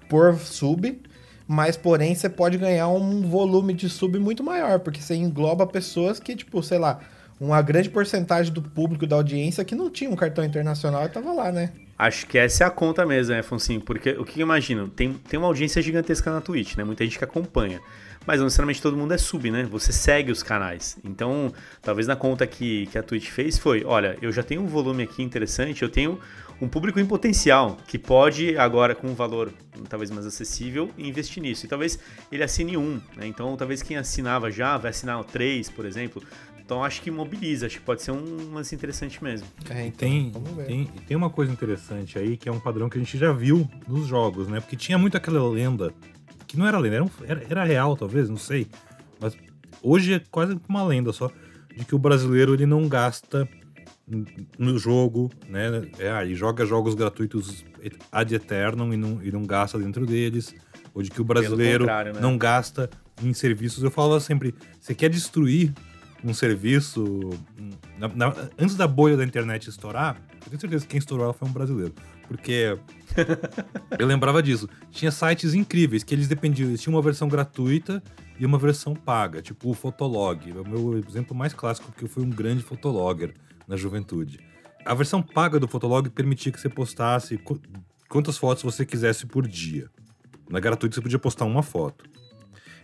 por 0.10 0.38
sub, 0.40 1.02
mas 1.48 1.78
porém 1.78 2.14
você 2.16 2.30
pode 2.30 2.58
ganhar 2.58 2.88
um 2.88 3.22
volume 3.22 3.74
de 3.74 3.90
sub 3.90 4.18
muito 4.20 4.44
maior, 4.44 4.80
porque 4.80 5.02
você 5.02 5.16
engloba 5.16 5.66
pessoas 5.66 6.20
que, 6.20 6.36
tipo, 6.36 6.62
sei 6.62 6.78
lá, 6.78 7.00
uma 7.40 7.62
grande 7.62 7.90
porcentagem 7.90 8.52
do 8.54 8.62
público 8.62 9.06
da 9.06 9.16
audiência 9.16 9.66
que 9.66 9.76
não 9.76 9.90
tinha 9.90 10.10
um 10.10 10.16
cartão 10.16 10.44
internacional 10.44 11.06
e 11.06 11.10
tava 11.10 11.34
lá, 11.34 11.52
né? 11.52 11.72
Acho 11.98 12.28
que 12.28 12.38
essa 12.38 12.66
é 12.66 12.68
a 12.68 12.70
conta 12.70 13.06
mesmo, 13.06 13.34
né, 13.34 13.42
Foncinho? 13.42 13.80
Porque 13.80 14.12
o 14.12 14.26
que 14.26 14.42
eu 14.42 14.46
imagino? 14.46 14.90
Tem, 14.90 15.14
tem 15.14 15.38
uma 15.38 15.48
audiência 15.48 15.82
gigantesca 15.82 16.30
na 16.30 16.42
Twitch, 16.42 16.76
né? 16.76 16.84
Muita 16.84 17.06
gente 17.06 17.18
que 17.18 17.24
acompanha. 17.24 17.80
Mas 18.26 18.40
não 18.40 18.46
necessariamente 18.46 18.82
todo 18.82 18.98
mundo 18.98 19.14
é 19.14 19.18
sub, 19.18 19.50
né? 19.50 19.64
Você 19.64 19.94
segue 19.94 20.32
os 20.32 20.42
canais. 20.44 20.98
Então, 21.04 21.54
talvez 21.82 22.08
na 22.08 22.16
conta 22.16 22.46
que, 22.46 22.88
que 22.88 22.98
a 22.98 23.04
Twitch 23.04 23.30
fez 23.30 23.58
foi: 23.58 23.84
olha, 23.86 24.18
eu 24.22 24.32
já 24.32 24.44
tenho 24.44 24.62
um 24.62 24.68
volume 24.68 25.04
aqui 25.04 25.22
interessante, 25.24 25.84
eu 25.84 25.90
tenho 25.90 26.20
um 26.60 26.68
público 26.68 27.00
em 27.00 27.06
potencial 27.06 27.78
que 27.88 28.00
pode, 28.00 28.58
agora 28.58 28.96
com 28.96 29.08
um 29.08 29.14
valor 29.14 29.54
talvez 29.90 30.10
mais 30.10 30.26
acessível, 30.26 30.90
investir 30.98 31.44
nisso. 31.44 31.66
E 31.66 31.70
talvez 31.70 32.00
ele 32.32 32.44
assine 32.44 32.78
um, 32.78 33.00
né? 33.16 33.28
Então, 33.28 33.56
talvez 33.56 33.82
quem 33.82 33.98
assinava 33.98 34.50
já 34.50 34.78
vai 34.78 34.92
assinar 34.92 35.24
três, 35.26 35.70
por 35.70 35.86
exemplo. 35.86 36.24
Então, 36.66 36.84
acho 36.84 37.00
que 37.04 37.12
mobiliza, 37.12 37.68
acho 37.68 37.78
que 37.78 37.86
pode 37.86 38.02
ser 38.02 38.10
um 38.10 38.52
lance 38.52 38.74
interessante 38.74 39.24
mesmo. 39.24 39.48
É, 39.70 39.86
então, 39.86 40.10
Tem, 40.10 40.32
tem, 40.66 40.86
tem 41.08 41.16
uma 41.16 41.30
coisa 41.30 41.52
interessante 41.52 42.18
aí, 42.18 42.36
que 42.36 42.50
é 42.50 42.52
um 42.52 42.60
padrão 42.60 42.90
que 42.90 42.98
a 42.98 43.00
gente 43.00 43.16
já 43.20 43.32
viu 43.32 43.70
nos 43.88 44.08
jogos, 44.08 44.48
né? 44.48 44.60
Porque 44.60 44.76
tinha 44.76 44.98
muito 44.98 45.16
aquela 45.16 45.48
lenda, 45.48 45.94
que 46.48 46.58
não 46.58 46.66
era 46.66 46.80
lenda, 46.80 46.96
era, 46.96 47.04
um- 47.04 47.10
era, 47.28 47.44
era 47.48 47.64
real, 47.64 47.96
talvez, 47.96 48.28
não 48.32 48.38
sei. 48.38 48.68
Mas 49.22 49.38
hoje 49.80 50.14
é 50.16 50.22
quase 50.32 50.60
uma 50.68 50.84
lenda 50.84 51.14
só, 51.14 51.32
de 51.78 51.86
que 51.86 51.94
o 51.94 52.00
brasileiro 52.00 52.56
ele 52.56 52.66
não 52.66 52.88
gasta 52.88 53.48
no 54.58 54.80
jogo, 54.80 55.32
né? 55.48 55.88
É, 56.00 56.10
ah, 56.10 56.24
ele 56.26 56.34
joga 56.34 56.66
jogos 56.66 56.96
gratuitos 56.96 57.64
ad 58.12 58.34
eternum 58.34 58.92
e 58.92 58.98
não, 58.98 59.24
e 59.24 59.32
não 59.32 59.44
gasta 59.44 59.78
dentro 59.78 60.04
deles. 60.04 60.56
Ou 60.96 61.04
de 61.04 61.12
que 61.12 61.22
o 61.22 61.24
brasileiro 61.24 61.86
né? 61.86 62.14
não 62.20 62.38
gasta 62.40 62.90
em 63.22 63.34
serviços. 63.34 63.84
Eu 63.84 63.92
falava 63.92 64.20
sempre, 64.20 64.56
você 64.80 64.96
quer 64.96 65.10
destruir 65.10 65.72
um 66.24 66.34
serviço. 66.34 67.04
na- 67.98 68.08
na- 68.10 68.36
antes 68.60 68.76
da 68.76 68.88
bolha 68.88 69.16
da 69.18 69.24
internet 69.24 69.70
estourar, 69.70 70.18
eu 70.44 70.50
tenho 70.50 70.60
certeza 70.60 70.84
que 70.86 70.92
quem 70.92 70.98
estourou 71.00 71.26
ela 71.26 71.34
foi 71.34 71.48
um 71.48 71.52
brasileiro. 71.52 71.94
Porque 72.28 72.78
eu 74.00 74.08
lembrava 74.08 74.42
disso. 74.42 74.68
Tinha 74.92 75.12
sites 75.12 75.54
incríveis 75.54 76.04
que 76.04 76.14
eles 76.16 76.28
dependiam. 76.28 76.70
Eles 76.70 76.82
tinham 76.82 76.96
uma 76.96 77.02
versão 77.02 77.28
gratuita 77.28 78.02
e 78.40 78.46
uma 78.46 78.58
versão 78.58 78.94
paga, 78.96 79.42
tipo 79.42 79.70
o 79.70 79.74
Fotolog. 79.74 80.50
É 80.50 80.60
o 80.60 80.68
meu 80.68 80.98
exemplo 81.08 81.36
mais 81.36 81.54
clássico, 81.54 81.88
porque 81.92 82.06
eu 82.06 82.10
fui 82.10 82.24
um 82.24 82.30
grande 82.30 82.64
fotologger 82.64 83.34
na 83.68 83.76
juventude. 83.78 84.40
A 84.84 84.94
versão 84.94 85.22
paga 85.22 85.60
do 85.60 85.68
Fotolog 85.68 86.10
permitia 86.10 86.52
que 86.52 86.60
você 86.60 86.70
postasse 86.70 87.38
qu- 87.38 87.60
quantas 88.10 88.38
fotos 88.38 88.64
você 88.64 88.86
quisesse 88.86 89.26
por 89.26 89.48
dia. 89.48 89.90
Na 90.50 90.60
gratuita 90.60 90.96
você 90.96 91.02
podia 91.02 91.18
postar 91.20 91.46
uma 91.46 91.64
foto. 91.64 92.06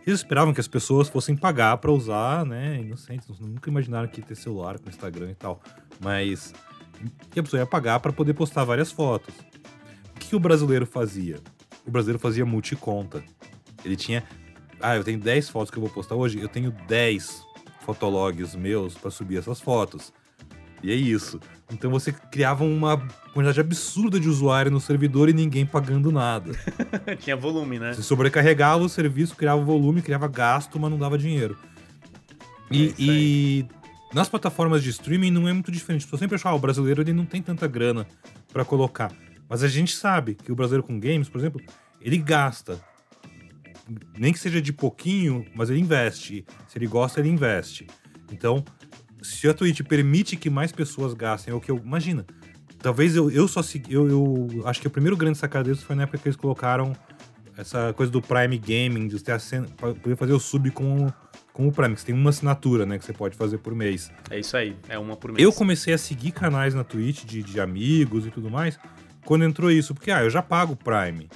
Eles 0.05 0.19
esperavam 0.19 0.53
que 0.53 0.59
as 0.59 0.67
pessoas 0.67 1.07
fossem 1.07 1.35
pagar 1.35 1.77
pra 1.77 1.91
usar, 1.91 2.45
né? 2.45 2.79
Inocentes, 2.79 3.39
nunca 3.39 3.69
imaginaram 3.69 4.07
que 4.07 4.19
ia 4.19 4.25
ter 4.25 4.35
celular 4.35 4.79
com 4.79 4.89
Instagram 4.89 5.31
e 5.31 5.35
tal. 5.35 5.61
Mas 5.99 6.53
que 7.29 7.39
a 7.39 7.43
pessoa 7.43 7.59
ia 7.59 7.65
pagar 7.65 7.99
pra 7.99 8.11
poder 8.11 8.33
postar 8.33 8.63
várias 8.63 8.91
fotos. 8.91 9.33
O 10.15 10.19
que, 10.19 10.35
o 10.35 10.39
brasileiro 10.39 10.85
fazia? 10.85 11.39
O 11.85 11.91
brasileiro 11.91 12.19
fazia 12.19 12.45
multiconta. 12.45 13.23
Ele 13.83 13.95
tinha. 13.95 14.23
Ah, 14.79 14.95
eu 14.95 15.03
tenho 15.03 15.19
10 15.19 15.49
fotos 15.49 15.69
que 15.69 15.77
eu 15.77 15.81
vou 15.81 15.91
postar 15.91 16.15
hoje, 16.15 16.39
eu 16.39 16.47
tenho 16.47 16.71
10 16.87 17.43
fotologs 17.81 18.55
meus 18.55 18.95
pra 18.95 19.11
subir 19.11 19.37
essas 19.37 19.61
fotos. 19.61 20.11
E 20.83 20.91
é 20.91 20.95
isso. 20.95 21.39
Então 21.71 21.89
você 21.91 22.11
criava 22.11 22.63
uma 22.63 22.97
quantidade 23.33 23.59
absurda 23.59 24.19
de 24.19 24.27
usuário 24.27 24.71
no 24.71 24.79
servidor 24.81 25.29
e 25.29 25.33
ninguém 25.33 25.65
pagando 25.65 26.11
nada. 26.11 26.51
Tinha 27.19 27.35
volume, 27.35 27.79
né? 27.79 27.93
Você 27.93 28.03
sobrecarregava 28.03 28.83
o 28.83 28.89
serviço, 28.89 29.35
criava 29.35 29.61
volume, 29.61 30.01
criava 30.01 30.27
gasto, 30.27 30.79
mas 30.79 30.91
não 30.91 30.97
dava 30.97 31.17
dinheiro. 31.17 31.57
É 32.69 32.75
E, 32.75 32.83
aí. 32.87 32.95
e 32.97 33.65
nas 34.13 34.27
plataformas 34.27 34.83
de 34.83 34.89
streaming 34.89 35.31
não 35.31 35.47
é 35.47 35.53
muito 35.53 35.71
diferente. 35.71 36.07
Eu 36.11 36.17
sempre 36.17 36.35
achava, 36.35 36.55
ah, 36.55 36.57
o 36.57 36.59
brasileiro 36.59 37.01
ele 37.01 37.13
não 37.13 37.25
tem 37.25 37.41
tanta 37.41 37.67
grana 37.67 38.05
pra 38.51 38.65
colocar. 38.65 39.11
Mas 39.47 39.63
a 39.63 39.67
gente 39.67 39.95
sabe 39.95 40.35
que 40.35 40.51
o 40.51 40.55
brasileiro 40.55 40.83
com 40.85 40.99
games, 40.99 41.29
por 41.29 41.37
exemplo, 41.39 41.61
ele 42.01 42.17
gasta. 42.17 42.79
Nem 44.17 44.31
que 44.31 44.39
seja 44.39 44.61
de 44.61 44.71
pouquinho, 44.73 45.45
mas 45.55 45.69
ele 45.69 45.79
investe. 45.79 46.45
Se 46.67 46.77
ele 46.77 46.87
gosta, 46.87 47.19
ele 47.19 47.29
investe. 47.29 47.87
Então, 48.31 48.63
se 49.21 49.47
a 49.47 49.53
Twitch 49.53 49.81
permite 49.83 50.35
que 50.35 50.49
mais 50.49 50.71
pessoas 50.71 51.13
gastem, 51.13 51.53
é 51.53 51.55
o 51.55 51.59
que 51.61 51.69
eu. 51.71 51.77
Imagina. 51.77 52.25
Talvez 52.79 53.15
eu, 53.15 53.29
eu 53.29 53.47
só 53.47 53.61
segui. 53.61 53.93
Eu, 53.93 54.07
eu 54.09 54.67
acho 54.67 54.81
que 54.81 54.87
o 54.87 54.89
primeiro 54.89 55.15
grande 55.15 55.37
sacada 55.37 55.65
deles 55.65 55.83
foi 55.83 55.95
na 55.95 56.03
época 56.03 56.17
que 56.17 56.27
eles 56.27 56.35
colocaram 56.35 56.95
essa 57.57 57.93
coisa 57.93 58.11
do 58.11 58.21
Prime 58.21 58.57
Gaming, 58.57 59.07
de 59.07 59.31
assina- 59.31 59.67
pa- 59.77 59.93
poder 59.93 60.15
fazer 60.15 60.33
o 60.33 60.39
sub 60.39 60.71
com, 60.71 61.05
o- 61.05 61.13
com 61.53 61.67
o 61.67 61.71
Prime, 61.71 61.93
que 61.93 61.99
você 62.01 62.07
tem 62.07 62.15
uma 62.15 62.31
assinatura, 62.31 62.85
né, 62.85 62.97
que 62.97 63.05
você 63.05 63.13
pode 63.13 63.37
fazer 63.37 63.59
por 63.59 63.75
mês. 63.75 64.11
É 64.31 64.39
isso 64.39 64.57
aí, 64.57 64.75
é 64.89 64.97
uma 64.97 65.15
por 65.15 65.31
mês. 65.31 65.43
Eu 65.43 65.53
comecei 65.53 65.93
a 65.93 65.97
seguir 65.97 66.31
canais 66.31 66.73
na 66.73 66.83
Twitch 66.83 67.23
de, 67.25 67.43
de 67.43 67.59
amigos 67.59 68.25
e 68.25 68.31
tudo 68.31 68.49
mais 68.49 68.79
quando 69.25 69.43
entrou 69.45 69.69
isso, 69.69 69.93
porque 69.93 70.09
ah, 70.09 70.23
eu 70.23 70.29
já 70.31 70.41
pago 70.41 70.73
o 70.73 70.75
Prime. 70.75 71.29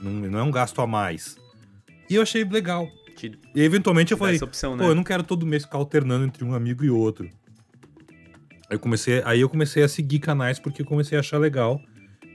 Não, 0.00 0.10
não 0.10 0.38
é 0.40 0.42
um 0.42 0.50
gasto 0.50 0.80
a 0.80 0.86
mais. 0.88 1.36
E 2.10 2.16
eu 2.16 2.22
achei 2.22 2.42
legal. 2.44 2.88
Te 3.28 3.38
E 3.54 3.62
eventualmente 3.62 4.12
eu 4.12 4.18
falei, 4.18 4.36
opção, 4.42 4.76
né? 4.76 4.82
pô, 4.82 4.90
eu 4.90 4.94
não 4.94 5.04
quero 5.04 5.22
todo 5.22 5.46
mês 5.46 5.62
ficar 5.64 5.78
alternando 5.78 6.24
entre 6.24 6.44
um 6.44 6.54
amigo 6.54 6.84
e 6.84 6.90
outro. 6.90 7.28
Aí 8.68 8.76
eu 8.76 8.80
comecei, 8.80 9.22
aí 9.24 9.40
eu 9.40 9.48
comecei 9.48 9.82
a 9.82 9.88
seguir 9.88 10.18
canais 10.18 10.58
porque 10.58 10.82
eu 10.82 10.86
comecei 10.86 11.16
a 11.16 11.20
achar 11.20 11.38
legal, 11.38 11.80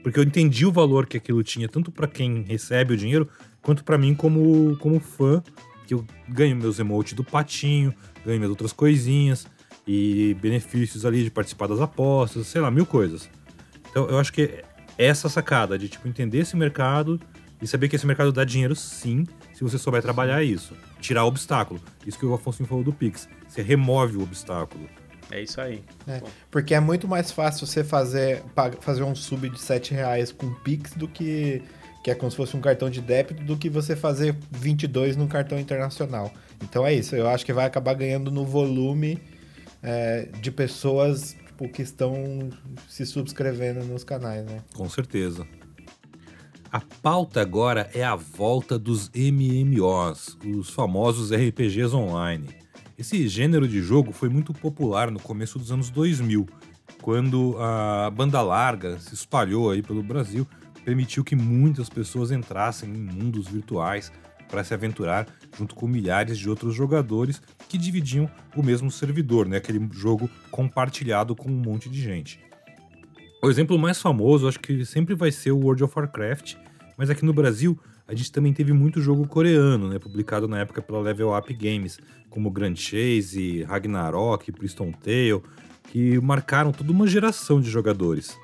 porque 0.02 0.18
eu 0.18 0.22
entendi 0.22 0.64
o 0.64 0.72
valor 0.72 1.06
que 1.06 1.16
aquilo 1.16 1.42
tinha 1.42 1.68
tanto 1.68 1.90
pra 1.90 2.06
quem 2.06 2.42
recebe 2.42 2.94
o 2.94 2.96
dinheiro 2.96 3.28
quanto 3.60 3.84
pra 3.84 3.98
mim 3.98 4.14
como 4.14 4.76
como 4.78 4.98
fã, 4.98 5.42
que 5.86 5.92
eu 5.92 6.06
ganho 6.28 6.56
meus 6.56 6.78
emotes 6.78 7.12
do 7.12 7.24
patinho, 7.24 7.92
ganho 8.24 8.38
minhas 8.38 8.50
outras 8.50 8.72
coisinhas 8.72 9.46
e 9.86 10.36
benefícios 10.40 11.04
ali 11.04 11.24
de 11.24 11.30
participar 11.30 11.66
das 11.66 11.80
apostas, 11.80 12.46
sei 12.46 12.60
lá, 12.60 12.70
mil 12.70 12.86
coisas. 12.86 13.28
Então 13.90 14.08
eu 14.08 14.18
acho 14.18 14.32
que 14.32 14.64
essa 14.96 15.28
sacada 15.28 15.78
de 15.78 15.88
tipo 15.88 16.08
entender 16.08 16.38
esse 16.38 16.56
mercado 16.56 17.20
e 17.60 17.66
saber 17.66 17.88
que 17.88 17.96
esse 17.96 18.06
mercado 18.06 18.32
dá 18.32 18.44
dinheiro 18.44 18.74
sim, 18.76 19.26
se 19.52 19.62
você 19.62 19.78
souber 19.78 20.02
trabalhar 20.02 20.42
isso. 20.42 20.74
Tirar 21.00 21.24
o 21.24 21.28
obstáculo. 21.28 21.80
Isso 22.06 22.18
que 22.18 22.26
o 22.26 22.34
Afonso 22.34 22.64
falou 22.64 22.84
do 22.84 22.92
Pix. 22.92 23.28
Você 23.48 23.62
remove 23.62 24.16
o 24.16 24.22
obstáculo. 24.22 24.88
É 25.30 25.42
isso 25.42 25.60
aí. 25.60 25.82
É, 26.06 26.22
porque 26.50 26.74
é 26.74 26.80
muito 26.80 27.06
mais 27.06 27.30
fácil 27.30 27.66
você 27.66 27.84
fazer, 27.84 28.42
fazer 28.80 29.02
um 29.02 29.14
sub 29.14 29.48
de 29.48 29.60
7 29.60 29.92
reais 29.92 30.32
com 30.32 30.52
Pix 30.54 30.94
do 30.94 31.06
que, 31.06 31.62
que 32.02 32.10
é 32.10 32.14
como 32.14 32.30
se 32.30 32.36
fosse 32.36 32.56
um 32.56 32.60
cartão 32.60 32.88
de 32.88 33.00
débito, 33.00 33.42
do 33.44 33.56
que 33.56 33.68
você 33.68 33.94
fazer 33.94 34.36
22 34.50 35.16
num 35.16 35.26
cartão 35.26 35.58
internacional. 35.58 36.32
Então 36.62 36.86
é 36.86 36.94
isso, 36.94 37.14
eu 37.14 37.28
acho 37.28 37.44
que 37.44 37.52
vai 37.52 37.66
acabar 37.66 37.94
ganhando 37.94 38.30
no 38.30 38.44
volume 38.44 39.20
é, 39.82 40.28
de 40.40 40.50
pessoas 40.50 41.36
tipo, 41.58 41.68
que 41.68 41.82
estão 41.82 42.50
se 42.88 43.04
subscrevendo 43.04 43.84
nos 43.84 44.04
canais, 44.04 44.44
né? 44.46 44.62
Com 44.74 44.88
certeza. 44.88 45.46
A 46.70 46.80
pauta 46.80 47.40
agora 47.40 47.88
é 47.94 48.04
a 48.04 48.14
volta 48.14 48.78
dos 48.78 49.10
MMOs, 49.14 50.36
os 50.44 50.68
famosos 50.68 51.32
RPGs 51.32 51.94
online. 51.94 52.48
Esse 52.98 53.26
gênero 53.26 53.66
de 53.66 53.80
jogo 53.80 54.12
foi 54.12 54.28
muito 54.28 54.52
popular 54.52 55.10
no 55.10 55.18
começo 55.18 55.58
dos 55.58 55.72
anos 55.72 55.88
2000, 55.88 56.46
quando 57.00 57.56
a 57.58 58.10
banda 58.10 58.42
larga 58.42 58.98
se 58.98 59.14
espalhou 59.14 59.70
aí 59.70 59.82
pelo 59.82 60.02
Brasil, 60.02 60.46
permitiu 60.84 61.24
que 61.24 61.34
muitas 61.34 61.88
pessoas 61.88 62.30
entrassem 62.30 62.90
em 62.90 62.98
mundos 62.98 63.48
virtuais 63.48 64.12
para 64.46 64.62
se 64.62 64.74
aventurar 64.74 65.26
junto 65.56 65.74
com 65.74 65.88
milhares 65.88 66.38
de 66.38 66.50
outros 66.50 66.74
jogadores 66.74 67.40
que 67.66 67.78
dividiam 67.78 68.30
o 68.54 68.62
mesmo 68.62 68.90
servidor, 68.90 69.48
né? 69.48 69.56
aquele 69.56 69.88
jogo 69.92 70.28
compartilhado 70.50 71.34
com 71.34 71.48
um 71.48 71.62
monte 71.62 71.88
de 71.88 71.98
gente. 71.98 72.38
O 73.40 73.48
exemplo 73.48 73.78
mais 73.78 74.00
famoso, 74.00 74.48
acho 74.48 74.58
que 74.58 74.84
sempre 74.84 75.14
vai 75.14 75.30
ser 75.30 75.52
o 75.52 75.58
World 75.58 75.84
of 75.84 75.92
Warcraft, 75.96 76.56
mas 76.96 77.08
aqui 77.08 77.24
no 77.24 77.32
Brasil 77.32 77.78
a 78.06 78.14
gente 78.14 78.32
também 78.32 78.52
teve 78.52 78.72
muito 78.72 79.00
jogo 79.00 79.28
coreano, 79.28 79.88
né? 79.88 79.98
Publicado 79.98 80.48
na 80.48 80.58
época 80.58 80.82
pela 80.82 81.00
Level 81.00 81.36
Up 81.36 81.52
Games, 81.54 81.98
como 82.30 82.50
Grand 82.50 82.74
Chase, 82.74 83.62
Ragnarok, 83.62 84.50
Priston 84.50 84.90
Tale, 84.90 85.42
que 85.84 86.18
marcaram 86.20 86.72
toda 86.72 86.90
uma 86.90 87.06
geração 87.06 87.60
de 87.60 87.70
jogadores. 87.70 88.36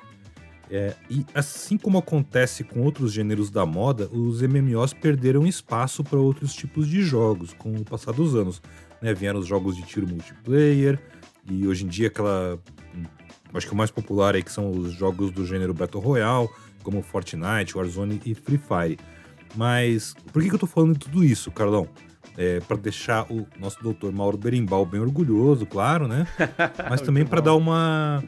É, 0.71 0.95
e 1.11 1.27
assim 1.35 1.77
como 1.77 1.99
acontece 1.99 2.63
com 2.63 2.83
outros 2.83 3.13
gêneros 3.13 3.51
da 3.51 3.67
moda, 3.67 4.09
os 4.13 4.43
MMOs 4.43 4.93
perderam 4.93 5.47
espaço 5.47 6.05
para 6.05 6.19
outros 6.19 6.55
tipos 6.55 6.89
de 6.89 7.03
jogos 7.03 7.53
com 7.53 7.75
o 7.75 7.85
passar 7.85 8.13
dos 8.13 8.35
anos. 8.35 8.63
Né? 9.03 9.13
Vieram 9.13 9.41
os 9.41 9.47
jogos 9.47 9.77
de 9.77 9.83
tiro 9.83 10.07
multiplayer, 10.07 11.01
e 11.47 11.67
hoje 11.67 11.85
em 11.85 11.89
dia 11.89 12.09
aquela. 12.09 12.59
Acho 13.53 13.67
que 13.67 13.73
o 13.73 13.77
mais 13.77 13.91
popular 13.91 14.35
aí 14.35 14.43
que 14.43 14.51
são 14.51 14.71
os 14.71 14.93
jogos 14.93 15.31
do 15.31 15.47
gênero 15.47 15.73
Battle 15.73 16.03
Royale, 16.03 16.49
como 16.83 17.03
Fortnite, 17.03 17.77
Warzone 17.77 18.21
e 18.25 18.35
Free 18.35 18.59
Fire. 18.59 18.99
Mas 19.55 20.15
por 20.33 20.43
que, 20.43 20.49
que 20.49 20.55
eu 20.55 20.59
tô 20.59 20.67
falando 20.67 20.95
de 20.95 21.01
tudo 21.01 21.23
isso, 21.25 21.51
Carlão? 21.51 21.89
É, 22.37 22.59
para 22.61 22.77
deixar 22.77 23.31
o 23.31 23.47
nosso 23.61 23.81
doutor 23.81 24.13
Mauro 24.13 24.37
Berimbau 24.37 24.85
bem 24.85 25.01
orgulhoso, 25.01 25.67
claro, 25.67 26.09
né? 26.09 26.27
Mas 26.91 27.01
também 27.01 27.25
para 27.25 27.41
dar 27.41 27.55
uma 27.55 28.25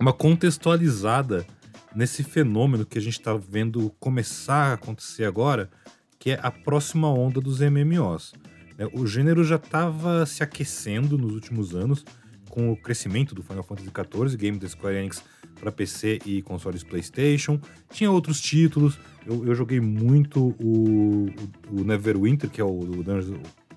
uma 0.00 0.14
contextualizada 0.14 1.46
nesse 1.94 2.24
fenômeno 2.24 2.86
que 2.86 2.96
a 2.96 3.00
gente 3.00 3.18
está 3.18 3.34
vendo 3.34 3.90
começar 4.00 4.70
a 4.70 4.72
acontecer 4.72 5.24
agora, 5.24 5.70
que 6.18 6.30
é 6.30 6.40
a 6.42 6.50
próxima 6.50 7.12
onda 7.12 7.38
dos 7.38 7.60
MMOs. 7.60 8.32
É, 8.78 8.86
o 8.86 9.06
gênero 9.06 9.44
já 9.44 9.56
estava 9.56 10.24
se 10.24 10.42
aquecendo 10.42 11.18
nos 11.18 11.34
últimos 11.34 11.74
anos 11.74 12.02
com 12.50 12.70
o 12.70 12.76
crescimento 12.76 13.34
do 13.34 13.42
Final 13.42 13.62
Fantasy 13.62 13.88
XIV, 13.88 14.36
game 14.36 14.58
da 14.58 14.68
Square 14.68 14.96
Enix 14.96 15.24
para 15.58 15.72
PC 15.72 16.18
e 16.26 16.42
consoles 16.42 16.82
PlayStation. 16.82 17.58
Tinha 17.90 18.10
outros 18.10 18.40
títulos. 18.40 18.98
Eu, 19.26 19.46
eu 19.46 19.54
joguei 19.54 19.80
muito 19.80 20.54
o, 20.58 21.26
o, 21.70 21.80
o, 21.80 21.84
Neverwinter, 21.84 22.50
que 22.50 22.60
é 22.60 22.64
o, 22.64 22.68
o, 22.68 23.04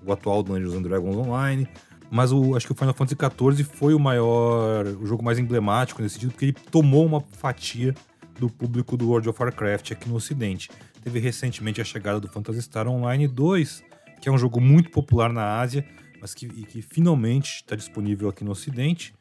o 0.04 0.12
atual 0.12 0.42
Dungeons 0.42 0.74
and 0.74 0.82
Dragons 0.82 1.16
Online. 1.16 1.68
Mas 2.10 2.32
o, 2.32 2.54
acho 2.54 2.66
que 2.66 2.72
o 2.72 2.74
Final 2.74 2.94
Fantasy 2.94 3.16
XIV 3.16 3.64
foi 3.64 3.94
o 3.94 3.98
maior, 3.98 4.86
o 4.86 5.06
jogo 5.06 5.24
mais 5.24 5.38
emblemático 5.38 6.02
nesse 6.02 6.14
sentido, 6.14 6.32
porque 6.32 6.46
ele 6.46 6.56
tomou 6.70 7.06
uma 7.06 7.20
fatia 7.20 7.94
do 8.38 8.48
público 8.48 8.96
do 8.96 9.08
World 9.08 9.28
of 9.28 9.42
Warcraft 9.42 9.92
aqui 9.92 10.08
no 10.08 10.16
Ocidente. 10.16 10.70
Teve 11.02 11.18
recentemente 11.18 11.80
a 11.80 11.84
chegada 11.84 12.20
do 12.20 12.28
Phantasy 12.28 12.62
Star 12.62 12.88
Online 12.88 13.28
2, 13.28 13.84
que 14.20 14.28
é 14.28 14.32
um 14.32 14.38
jogo 14.38 14.60
muito 14.60 14.90
popular 14.90 15.32
na 15.32 15.60
Ásia, 15.60 15.84
mas 16.24 16.32
que, 16.32 16.48
que 16.48 16.80
finalmente 16.80 17.56
está 17.56 17.76
disponível 17.76 18.30
aqui 18.30 18.42
no 18.42 18.52
Ocidente, 18.52 19.14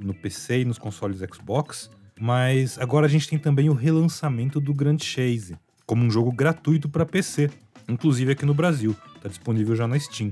no 0.00 0.14
PC 0.14 0.60
e 0.60 0.64
nos 0.64 0.78
consoles 0.78 1.20
Xbox. 1.30 1.90
Mas 2.18 2.78
agora 2.78 3.04
a 3.04 3.08
gente 3.08 3.28
tem 3.28 3.38
também 3.38 3.68
o 3.68 3.74
relançamento 3.74 4.58
do 4.58 4.72
Grand 4.72 4.96
Chase, 4.98 5.58
como 5.84 6.02
um 6.02 6.10
jogo 6.10 6.32
gratuito 6.32 6.88
para 6.88 7.04
PC, 7.04 7.50
inclusive 7.86 8.32
aqui 8.32 8.46
no 8.46 8.54
Brasil. 8.54 8.96
Está 9.14 9.28
disponível 9.28 9.76
já 9.76 9.86
na 9.86 9.98
Steam. 9.98 10.30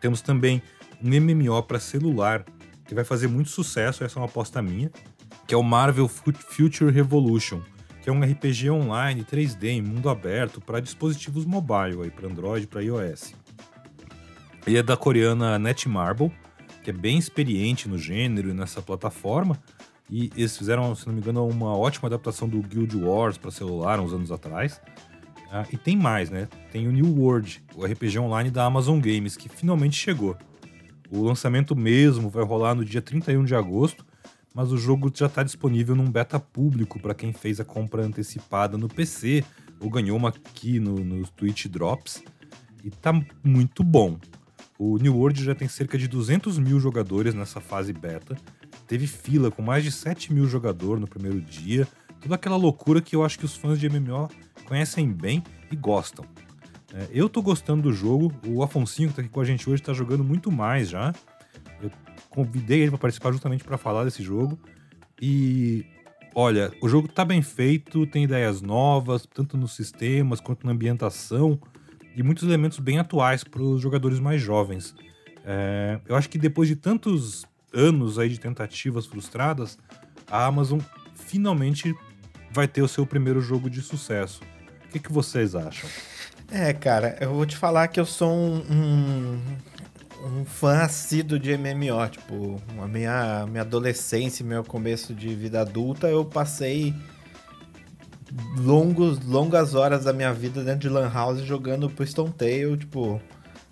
Temos 0.00 0.20
também 0.20 0.62
um 1.02 1.08
MMO 1.08 1.60
para 1.64 1.80
celular 1.80 2.44
que 2.86 2.94
vai 2.94 3.02
fazer 3.02 3.26
muito 3.26 3.50
sucesso, 3.50 4.04
essa 4.04 4.20
é 4.20 4.22
uma 4.22 4.26
aposta 4.26 4.62
minha, 4.62 4.88
que 5.48 5.52
é 5.52 5.56
o 5.56 5.64
Marvel 5.64 6.06
Future 6.06 6.92
Revolution, 6.92 7.60
que 8.00 8.08
é 8.08 8.12
um 8.12 8.20
RPG 8.20 8.70
online 8.70 9.24
3D 9.24 9.64
em 9.64 9.82
mundo 9.82 10.08
aberto 10.08 10.60
para 10.60 10.78
dispositivos 10.78 11.44
mobile, 11.44 12.08
para 12.12 12.28
Android, 12.28 12.68
para 12.68 12.84
iOS. 12.84 13.34
Ele 14.66 14.78
é 14.78 14.82
da 14.82 14.96
coreana 14.96 15.58
Netmarble, 15.58 16.32
que 16.82 16.90
é 16.90 16.92
bem 16.92 17.18
experiente 17.18 17.88
no 17.88 17.96
gênero 17.96 18.50
e 18.50 18.52
nessa 18.52 18.82
plataforma, 18.82 19.58
e 20.10 20.30
eles 20.36 20.56
fizeram, 20.56 20.94
se 20.94 21.06
não 21.06 21.14
me 21.14 21.20
engano, 21.20 21.46
uma 21.46 21.76
ótima 21.76 22.08
adaptação 22.08 22.48
do 22.48 22.60
Guild 22.60 22.96
Wars 22.96 23.38
para 23.38 23.50
celular 23.50 24.00
uns 24.00 24.12
anos 24.12 24.30
atrás. 24.30 24.80
Ah, 25.50 25.64
e 25.72 25.76
tem 25.76 25.96
mais, 25.96 26.30
né? 26.30 26.48
Tem 26.72 26.86
o 26.88 26.92
New 26.92 27.16
World, 27.18 27.62
o 27.74 27.84
RPG 27.84 28.18
online 28.18 28.50
da 28.50 28.64
Amazon 28.64 28.98
Games, 29.00 29.36
que 29.36 29.48
finalmente 29.48 29.96
chegou. 29.96 30.36
O 31.10 31.22
lançamento 31.22 31.76
mesmo 31.76 32.28
vai 32.28 32.44
rolar 32.44 32.74
no 32.74 32.84
dia 32.84 33.00
31 33.00 33.44
de 33.44 33.54
agosto, 33.54 34.04
mas 34.52 34.72
o 34.72 34.78
jogo 34.78 35.10
já 35.14 35.26
está 35.26 35.42
disponível 35.42 35.94
num 35.94 36.10
beta 36.10 36.40
público 36.40 36.98
para 36.98 37.14
quem 37.14 37.32
fez 37.32 37.60
a 37.60 37.64
compra 37.64 38.02
antecipada 38.02 38.76
no 38.76 38.88
PC 38.88 39.44
ou 39.78 39.90
ganhou 39.90 40.16
uma 40.16 40.32
key 40.32 40.80
no, 40.80 40.96
no 40.96 41.26
Twitch 41.28 41.66
Drops. 41.66 42.22
E 42.82 42.90
tá 42.90 43.12
muito 43.44 43.84
bom. 43.84 44.18
O 44.78 44.98
New 44.98 45.16
World 45.16 45.42
já 45.42 45.54
tem 45.54 45.68
cerca 45.68 45.96
de 45.96 46.06
200 46.06 46.58
mil 46.58 46.78
jogadores 46.78 47.34
nessa 47.34 47.60
fase 47.60 47.92
beta. 47.92 48.36
Teve 48.86 49.06
fila 49.06 49.50
com 49.50 49.62
mais 49.62 49.82
de 49.82 49.90
7 49.90 50.32
mil 50.32 50.46
jogadores 50.46 51.00
no 51.00 51.08
primeiro 51.08 51.40
dia. 51.40 51.88
Toda 52.20 52.34
aquela 52.34 52.56
loucura 52.56 53.00
que 53.00 53.16
eu 53.16 53.24
acho 53.24 53.38
que 53.38 53.44
os 53.44 53.56
fãs 53.56 53.78
de 53.78 53.88
MMO 53.88 54.28
conhecem 54.66 55.10
bem 55.10 55.42
e 55.70 55.76
gostam. 55.76 56.24
É, 56.94 57.08
eu 57.10 57.28
tô 57.28 57.42
gostando 57.42 57.82
do 57.82 57.92
jogo. 57.92 58.32
O 58.46 58.62
Afonsinho, 58.62 59.08
que 59.08 59.16
tá 59.16 59.22
aqui 59.22 59.30
com 59.30 59.40
a 59.40 59.44
gente 59.44 59.68
hoje, 59.68 59.82
tá 59.82 59.92
jogando 59.92 60.22
muito 60.22 60.52
mais 60.52 60.88
já. 60.88 61.14
Eu 61.80 61.90
convidei 62.28 62.80
ele 62.80 62.90
para 62.90 62.98
participar 62.98 63.32
justamente 63.32 63.64
para 63.64 63.78
falar 63.78 64.04
desse 64.04 64.22
jogo. 64.22 64.58
E 65.20 65.84
olha, 66.34 66.70
o 66.82 66.88
jogo 66.88 67.08
tá 67.08 67.24
bem 67.24 67.42
feito, 67.42 68.06
tem 68.06 68.24
ideias 68.24 68.60
novas, 68.60 69.26
tanto 69.26 69.56
nos 69.56 69.74
sistemas 69.74 70.40
quanto 70.40 70.66
na 70.66 70.72
ambientação, 70.72 71.58
e 72.16 72.22
muitos 72.22 72.44
elementos 72.44 72.78
bem 72.78 72.98
atuais 72.98 73.44
para 73.44 73.62
os 73.62 73.80
jogadores 73.80 74.18
mais 74.18 74.40
jovens. 74.40 74.94
É, 75.44 76.00
eu 76.08 76.16
acho 76.16 76.28
que 76.30 76.38
depois 76.38 76.66
de 76.66 76.74
tantos 76.74 77.44
anos 77.72 78.18
aí 78.18 78.30
de 78.30 78.40
tentativas 78.40 79.04
frustradas, 79.04 79.78
a 80.28 80.46
Amazon 80.46 80.80
finalmente 81.14 81.94
vai 82.50 82.66
ter 82.66 82.80
o 82.80 82.88
seu 82.88 83.04
primeiro 83.04 83.40
jogo 83.40 83.68
de 83.68 83.82
sucesso. 83.82 84.40
O 84.86 84.88
que, 84.88 84.98
que 84.98 85.12
vocês 85.12 85.54
acham? 85.54 85.88
É, 86.50 86.72
cara, 86.72 87.18
eu 87.20 87.34
vou 87.34 87.44
te 87.44 87.56
falar 87.56 87.88
que 87.88 88.00
eu 88.00 88.06
sou 88.06 88.32
um, 88.32 88.62
um, 88.70 89.42
um 90.24 90.44
fã 90.46 90.78
assíduo 90.80 91.38
de 91.38 91.56
MMO. 91.56 92.08
Tipo, 92.08 92.62
a 92.82 92.88
minha, 92.88 93.46
minha 93.46 93.62
adolescência 93.62 94.44
meu 94.44 94.64
começo 94.64 95.12
de 95.12 95.34
vida 95.34 95.60
adulta, 95.60 96.08
eu 96.08 96.24
passei 96.24 96.94
longos, 98.56 99.24
longas 99.24 99.74
horas 99.74 100.04
da 100.04 100.12
minha 100.12 100.32
vida 100.32 100.62
dentro 100.62 100.80
de 100.80 100.88
Lan 100.88 101.10
House 101.10 101.40
jogando 101.40 101.88
Priston 101.90 102.30
Tale, 102.30 102.76
tipo, 102.76 103.20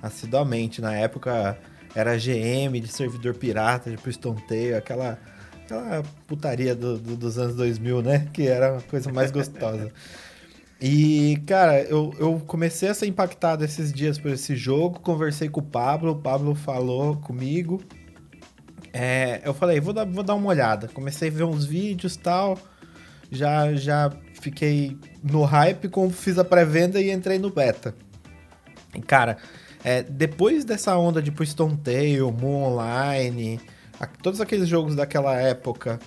assiduamente. 0.00 0.80
Na 0.80 0.94
época 0.94 1.58
era 1.94 2.16
GM 2.16 2.80
de 2.80 2.88
servidor 2.88 3.34
pirata 3.34 3.90
de 3.90 3.96
Priston 3.96 4.34
Tale, 4.34 4.74
aquela, 4.74 5.18
aquela 5.64 6.02
putaria 6.26 6.74
do, 6.74 6.98
do, 6.98 7.16
dos 7.16 7.38
anos 7.38 7.56
2000, 7.56 8.02
né? 8.02 8.28
Que 8.32 8.46
era 8.46 8.78
a 8.78 8.82
coisa 8.82 9.12
mais 9.12 9.30
gostosa. 9.30 9.92
E, 10.80 11.40
cara, 11.46 11.82
eu, 11.82 12.12
eu 12.18 12.40
comecei 12.46 12.88
a 12.88 12.94
ser 12.94 13.06
impactado 13.06 13.64
esses 13.64 13.92
dias 13.92 14.18
por 14.18 14.30
esse 14.30 14.54
jogo, 14.54 15.00
conversei 15.00 15.48
com 15.48 15.60
o 15.60 15.64
Pablo, 15.64 16.12
o 16.12 16.16
Pablo 16.16 16.54
falou 16.54 17.16
comigo. 17.16 17.82
É, 18.92 19.40
eu 19.44 19.54
falei, 19.54 19.80
vou 19.80 19.92
dar, 19.92 20.04
vou 20.04 20.22
dar 20.22 20.34
uma 20.34 20.48
olhada. 20.48 20.88
Comecei 20.88 21.28
a 21.28 21.32
ver 21.32 21.44
uns 21.44 21.64
vídeos 21.64 22.16
tal. 22.16 22.58
Já, 23.30 23.74
já 23.74 24.12
fiquei 24.44 24.96
no 25.22 25.42
hype, 25.42 25.90
fiz 26.12 26.38
a 26.38 26.44
pré-venda 26.44 27.00
e 27.00 27.10
entrei 27.10 27.38
no 27.38 27.50
beta. 27.50 27.94
E, 28.94 29.00
cara, 29.00 29.38
é, 29.82 30.02
depois 30.02 30.64
dessa 30.64 30.96
onda 30.96 31.22
de 31.22 31.32
Priston 31.32 31.76
Tale, 31.76 32.20
Moon 32.20 32.72
Online, 32.72 33.58
a, 33.98 34.06
todos 34.06 34.40
aqueles 34.40 34.68
jogos 34.68 34.94
daquela 34.94 35.34
época 35.34 35.98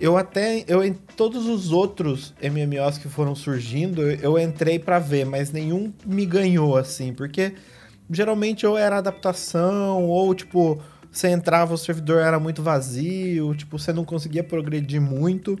eu 0.00 0.16
até. 0.16 0.64
Eu, 0.66 0.82
em 0.82 0.92
todos 0.92 1.46
os 1.46 1.70
outros 1.70 2.34
MMOs 2.42 2.98
que 2.98 3.08
foram 3.08 3.36
surgindo, 3.36 4.02
eu, 4.02 4.36
eu 4.36 4.38
entrei 4.38 4.78
para 4.78 4.98
ver, 4.98 5.24
mas 5.24 5.52
nenhum 5.52 5.92
me 6.04 6.26
ganhou, 6.26 6.76
assim, 6.76 7.12
porque 7.12 7.54
geralmente 8.10 8.66
ou 8.66 8.76
era 8.76 8.98
adaptação, 8.98 10.04
ou 10.04 10.34
tipo, 10.34 10.82
você 11.10 11.28
entrava, 11.28 11.74
o 11.74 11.78
servidor 11.78 12.20
era 12.20 12.40
muito 12.40 12.62
vazio, 12.62 13.54
tipo, 13.54 13.78
você 13.78 13.92
não 13.92 14.04
conseguia 14.04 14.42
progredir 14.42 15.00
muito. 15.00 15.56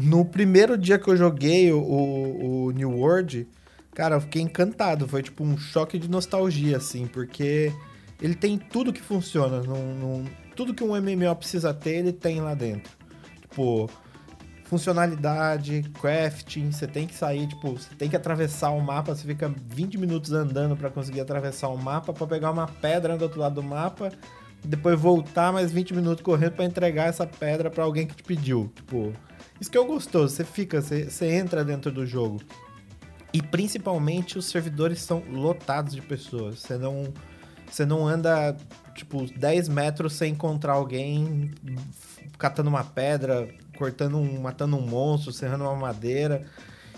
No 0.00 0.24
primeiro 0.24 0.78
dia 0.78 0.98
que 0.98 1.08
eu 1.08 1.16
joguei 1.16 1.72
o, 1.72 1.80
o, 1.80 2.70
New 2.70 2.90
World, 2.90 3.48
cara, 3.94 4.16
eu 4.16 4.20
fiquei 4.20 4.42
encantado. 4.42 5.08
Foi 5.08 5.22
tipo 5.22 5.42
um 5.42 5.58
choque 5.58 5.98
de 5.98 6.08
nostalgia, 6.08 6.76
assim, 6.76 7.06
porque 7.06 7.72
ele 8.22 8.34
tem 8.34 8.56
tudo 8.56 8.92
que 8.92 9.02
funciona. 9.02 9.60
Num, 9.60 9.94
num, 9.94 10.24
tudo 10.54 10.72
que 10.72 10.84
um 10.84 10.94
MMO 11.00 11.34
precisa 11.36 11.74
ter, 11.74 11.96
ele 11.96 12.12
tem 12.12 12.40
lá 12.40 12.54
dentro 12.54 12.98
tipo, 13.58 13.90
funcionalidade, 14.64 15.82
crafting, 16.00 16.70
você 16.70 16.86
tem 16.86 17.06
que 17.06 17.14
sair, 17.14 17.46
tipo, 17.48 17.72
você 17.72 17.94
tem 17.96 18.08
que 18.08 18.16
atravessar 18.16 18.70
o 18.70 18.80
mapa, 18.80 19.14
você 19.14 19.26
fica 19.26 19.52
20 19.66 19.98
minutos 19.98 20.32
andando 20.32 20.76
para 20.76 20.90
conseguir 20.90 21.20
atravessar 21.20 21.68
o 21.68 21.76
mapa, 21.76 22.12
para 22.12 22.26
pegar 22.26 22.50
uma 22.50 22.66
pedra 22.66 23.16
do 23.16 23.22
outro 23.22 23.40
lado 23.40 23.56
do 23.56 23.62
mapa, 23.62 24.12
depois 24.64 24.98
voltar 24.98 25.52
mais 25.52 25.72
20 25.72 25.94
minutos 25.94 26.22
correndo 26.22 26.52
para 26.52 26.64
entregar 26.64 27.08
essa 27.08 27.26
pedra 27.26 27.70
para 27.70 27.82
alguém 27.84 28.06
que 28.06 28.14
te 28.14 28.22
pediu. 28.22 28.70
Tipo, 28.74 29.12
isso 29.60 29.70
que 29.70 29.76
é 29.76 29.80
o 29.80 29.86
gostoso, 29.86 30.34
você 30.34 30.44
fica, 30.44 30.80
você, 30.80 31.04
você 31.04 31.26
entra 31.32 31.64
dentro 31.64 31.90
do 31.90 32.06
jogo. 32.06 32.40
E 33.32 33.42
principalmente 33.42 34.38
os 34.38 34.46
servidores 34.46 35.00
são 35.00 35.22
lotados 35.30 35.94
de 35.94 36.00
pessoas. 36.00 36.60
Você 36.60 36.78
não 36.78 37.12
você 37.70 37.84
não 37.84 38.06
anda 38.06 38.56
tipo 38.94 39.26
10 39.26 39.68
metros 39.68 40.14
sem 40.14 40.32
encontrar 40.32 40.72
alguém 40.72 41.50
catando 42.38 42.70
uma 42.70 42.82
pedra, 42.82 43.48
cortando 43.76 44.16
um, 44.16 44.40
matando 44.40 44.76
um 44.76 44.80
monstro, 44.80 45.32
serrando 45.32 45.64
uma 45.64 45.76
madeira. 45.76 46.46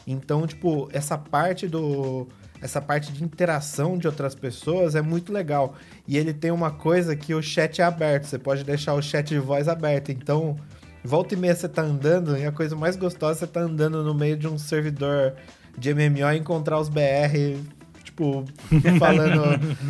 Então, 0.07 0.47
tipo, 0.47 0.89
essa 0.93 1.19
parte 1.19 1.67
do 1.67 2.29
essa 2.63 2.81
parte 2.81 3.11
de 3.11 3.25
interação 3.25 3.97
de 3.97 4.07
outras 4.07 4.35
pessoas 4.35 4.95
é 4.95 5.01
muito 5.01 5.33
legal. 5.33 5.75
E 6.07 6.19
ele 6.19 6.35
tem 6.35 6.51
uma 6.51 6.71
coisa 6.71 7.17
que 7.17 7.35
o 7.35 7.43
chat 7.43 7.81
é 7.81 7.85
aberto, 7.85 8.25
você 8.25 8.39
pode 8.39 8.65
deixar 8.65 8.95
o 8.95 9.03
chat 9.03 9.29
de 9.29 9.39
voz 9.39 9.67
aberto. 9.67 10.13
Então, 10.13 10.57
volta 11.05 11.35
e 11.35 11.37
meia 11.37 11.55
você 11.55 11.69
tá 11.69 11.83
andando, 11.83 12.37
e 12.37 12.45
a 12.45 12.53
coisa 12.53 12.75
mais 12.77 12.97
gostosa 12.97 13.39
é 13.39 13.41
você 13.41 13.47
tá 13.47 13.61
andando 13.61 14.03
no 14.05 14.15
meio 14.15 14.37
de 14.37 14.47
um 14.49 14.59
servidor 14.59 15.35
de 15.79 15.95
MMO 15.95 16.31
e 16.33 16.39
encontrar 16.39 16.79
os 16.79 16.89
BR, 16.89 17.57
tipo, 18.05 18.45
falando, 18.99 19.43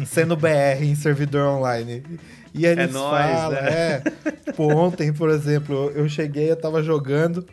sendo 0.06 0.36
BR 0.36 0.82
em 0.82 0.94
servidor 0.94 1.46
online. 1.48 2.02
E 2.52 2.66
eles 2.66 2.90
É 2.90 2.92
nóis, 2.92 3.30
falam, 3.30 3.50
né? 3.62 3.68
é. 3.70 4.02
Tipo, 4.46 4.64
ontem, 4.74 5.12
por 5.12 5.28
exemplo, 5.30 5.90
eu 5.94 6.08
cheguei, 6.08 6.50
eu 6.50 6.56
tava 6.56 6.82
jogando. 6.82 7.46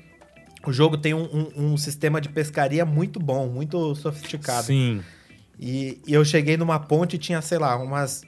O 0.66 0.74
jogo 0.74 0.98
tem 0.98 1.14
um, 1.14 1.24
um- 1.56 1.74
um 1.74 1.78
sistema 1.78 2.20
de 2.20 2.30
pescaria 2.30 2.84
muito 2.86 3.20
bom, 3.20 3.48
muito 3.48 3.94
sofisticado. 3.96 4.66
Sim. 4.68 5.02
E, 5.60 6.02
e 6.06 6.14
eu 6.14 6.26
cheguei 6.26 6.58
numa 6.58 6.80
ponte 6.80 7.16
e 7.16 7.20
tinha, 7.20 7.42
sei 7.42 7.58
lá, 7.58 7.76
umas 7.78 8.24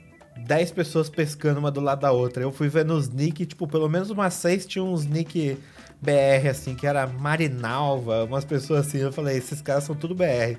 10 0.46 0.72
pessoas 0.72 1.10
pescando 1.10 1.60
uma 1.60 1.72
do 1.72 1.80
lado 1.80 2.02
da 2.02 2.12
outra. 2.12 2.44
Eu 2.44 2.52
fui 2.52 2.70
vendo 2.70 2.94
os 2.94 3.10
nick, 3.10 3.46
tipo, 3.46 3.68
pelo 3.68 3.88
menos 3.88 4.10
umas 4.10 4.34
6 4.36 4.66
tinham 4.66 4.92
uns 4.92 5.06
nick 5.06 5.58
BR, 6.02 6.50
assim, 6.50 6.76
que 6.76 6.88
era 6.88 7.06
Marinalva, 7.08 8.24
umas 8.24 8.46
pessoas 8.46 8.88
assim. 8.88 9.00
Eu 9.00 9.12
falei, 9.12 9.38
esses 9.38 9.62
caras 9.62 9.84
são 9.84 9.96
tudo 9.96 10.16
BR. 10.16 10.58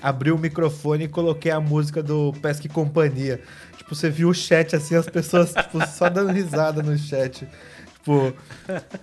Abri 0.00 0.30
o 0.30 0.38
microfone 0.38 1.04
e 1.04 1.08
coloquei 1.08 1.50
a 1.50 1.60
música 1.60 2.02
do 2.02 2.32
Pesca 2.40 2.66
e 2.66 2.70
Companhia. 2.70 3.40
Tipo, 3.76 3.94
você 3.94 4.08
viu 4.08 4.28
o 4.28 4.34
chat 4.34 4.76
assim, 4.76 4.94
as 4.94 5.08
pessoas, 5.08 5.52
tipo, 5.52 5.84
só 5.88 6.08
dando 6.08 6.32
risada 6.32 6.82
no 6.82 6.96
chat. 6.96 7.48
Tipo, 7.94 8.32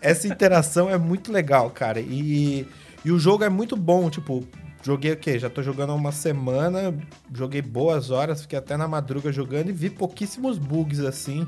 essa 0.02 0.28
interação 0.28 0.90
é 0.90 0.98
muito 0.98 1.32
legal, 1.32 1.70
cara. 1.70 2.00
E, 2.00 2.66
e 3.04 3.12
o 3.12 3.20
jogo 3.20 3.44
é 3.44 3.50
muito 3.50 3.76
bom, 3.76 4.10
tipo, 4.10 4.48
joguei 4.86 5.12
o 5.14 5.18
quê? 5.18 5.40
Já 5.40 5.50
tô 5.50 5.64
jogando 5.64 5.92
há 5.92 5.96
uma 5.96 6.12
semana, 6.12 6.94
joguei 7.34 7.62
boas 7.62 8.12
horas, 8.12 8.42
fiquei 8.44 8.60
até 8.60 8.78
na 8.78 8.88
madruga 8.88 9.32
jogando 9.32 9.70
e 9.70 9.74
vi 9.74 9.90
pouquíssimos 9.90 10.58
bugs 10.58 11.00
assim. 11.00 11.48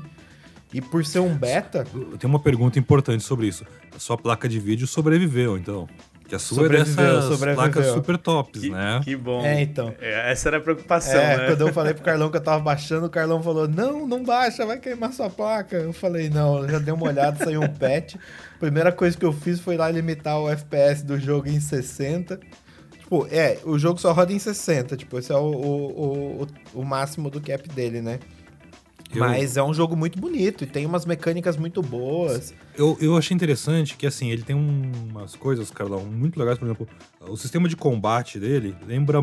E 0.74 0.82
por 0.82 1.04
ser 1.04 1.20
um 1.20 1.34
beta, 1.34 1.86
Eu 1.94 2.18
tenho 2.18 2.30
uma 2.30 2.40
pergunta 2.40 2.78
importante 2.78 3.22
sobre 3.24 3.46
isso. 3.46 3.64
A 3.94 3.98
sua 3.98 4.18
placa 4.18 4.46
de 4.48 4.58
vídeo 4.60 4.86
sobreviveu, 4.86 5.56
então. 5.56 5.88
Que 6.28 6.34
a 6.34 6.38
sua 6.38 6.58
é 6.58 6.62
Sobreviveu, 6.64 7.14
dessas 7.14 7.24
sobreviveu. 7.38 7.54
placas 7.54 7.86
super 7.94 8.18
tops, 8.18 8.60
Que, 8.60 8.68
né? 8.68 9.00
que 9.02 9.16
bom. 9.16 9.42
É, 9.42 9.62
então. 9.62 9.94
É, 9.98 10.30
essa 10.30 10.50
era 10.50 10.58
a 10.58 10.60
preocupação, 10.60 11.18
é, 11.18 11.38
né? 11.38 11.46
quando 11.46 11.62
eu 11.62 11.72
falei 11.72 11.94
pro 11.94 12.04
Carlão 12.04 12.30
que 12.30 12.36
eu 12.36 12.42
tava 12.42 12.62
baixando, 12.62 13.06
o 13.06 13.08
Carlão 13.08 13.42
falou: 13.42 13.66
Não, 13.66 14.06
não 14.06 14.22
baixa, 14.22 14.66
vai 14.66 14.78
queimar 14.78 15.10
sua 15.14 15.30
placa. 15.30 15.76
Eu 15.76 15.94
falei: 15.94 16.28
Não, 16.28 16.58
eu 16.64 16.68
já 16.68 16.78
dei 16.78 16.92
uma 16.92 17.06
olhada, 17.06 17.42
saiu 17.42 17.62
um 17.62 17.68
patch. 17.68 18.16
Primeira 18.60 18.92
coisa 18.92 19.16
que 19.16 19.24
eu 19.24 19.32
fiz 19.32 19.58
foi 19.58 19.78
lá 19.78 19.90
limitar 19.90 20.38
o 20.38 20.50
FPS 20.50 21.02
do 21.02 21.18
jogo 21.18 21.48
em 21.48 21.60
60. 21.60 22.38
Tipo, 23.08 23.26
é, 23.30 23.58
o 23.64 23.78
jogo 23.78 23.98
só 23.98 24.12
roda 24.12 24.34
em 24.34 24.38
60, 24.38 24.94
tipo, 24.94 25.18
esse 25.18 25.32
é 25.32 25.34
o, 25.34 25.38
o, 25.50 26.42
o, 26.42 26.46
o 26.74 26.84
máximo 26.84 27.30
do 27.30 27.40
cap 27.40 27.66
dele, 27.70 28.02
né? 28.02 28.18
Eu- 29.10 29.20
Mas 29.20 29.56
é 29.56 29.62
um 29.62 29.72
jogo 29.72 29.96
muito 29.96 30.18
bonito 30.20 30.62
e 30.62 30.66
tem 30.66 30.84
umas 30.84 31.06
mecânicas 31.06 31.56
muito 31.56 31.80
boas. 31.80 32.52
Eu, 32.76 32.98
eu 33.00 33.16
achei 33.16 33.34
interessante 33.34 33.96
que, 33.96 34.06
assim, 34.06 34.30
ele 34.30 34.42
tem 34.42 34.54
um- 34.54 34.92
umas 35.08 35.34
coisas, 35.34 35.70
Carlão, 35.70 36.04
muito 36.04 36.38
legais. 36.38 36.58
Por 36.58 36.66
exemplo, 36.66 36.86
o 37.20 37.34
sistema 37.34 37.66
de 37.66 37.76
combate 37.76 38.38
dele 38.38 38.76
lembra 38.86 39.22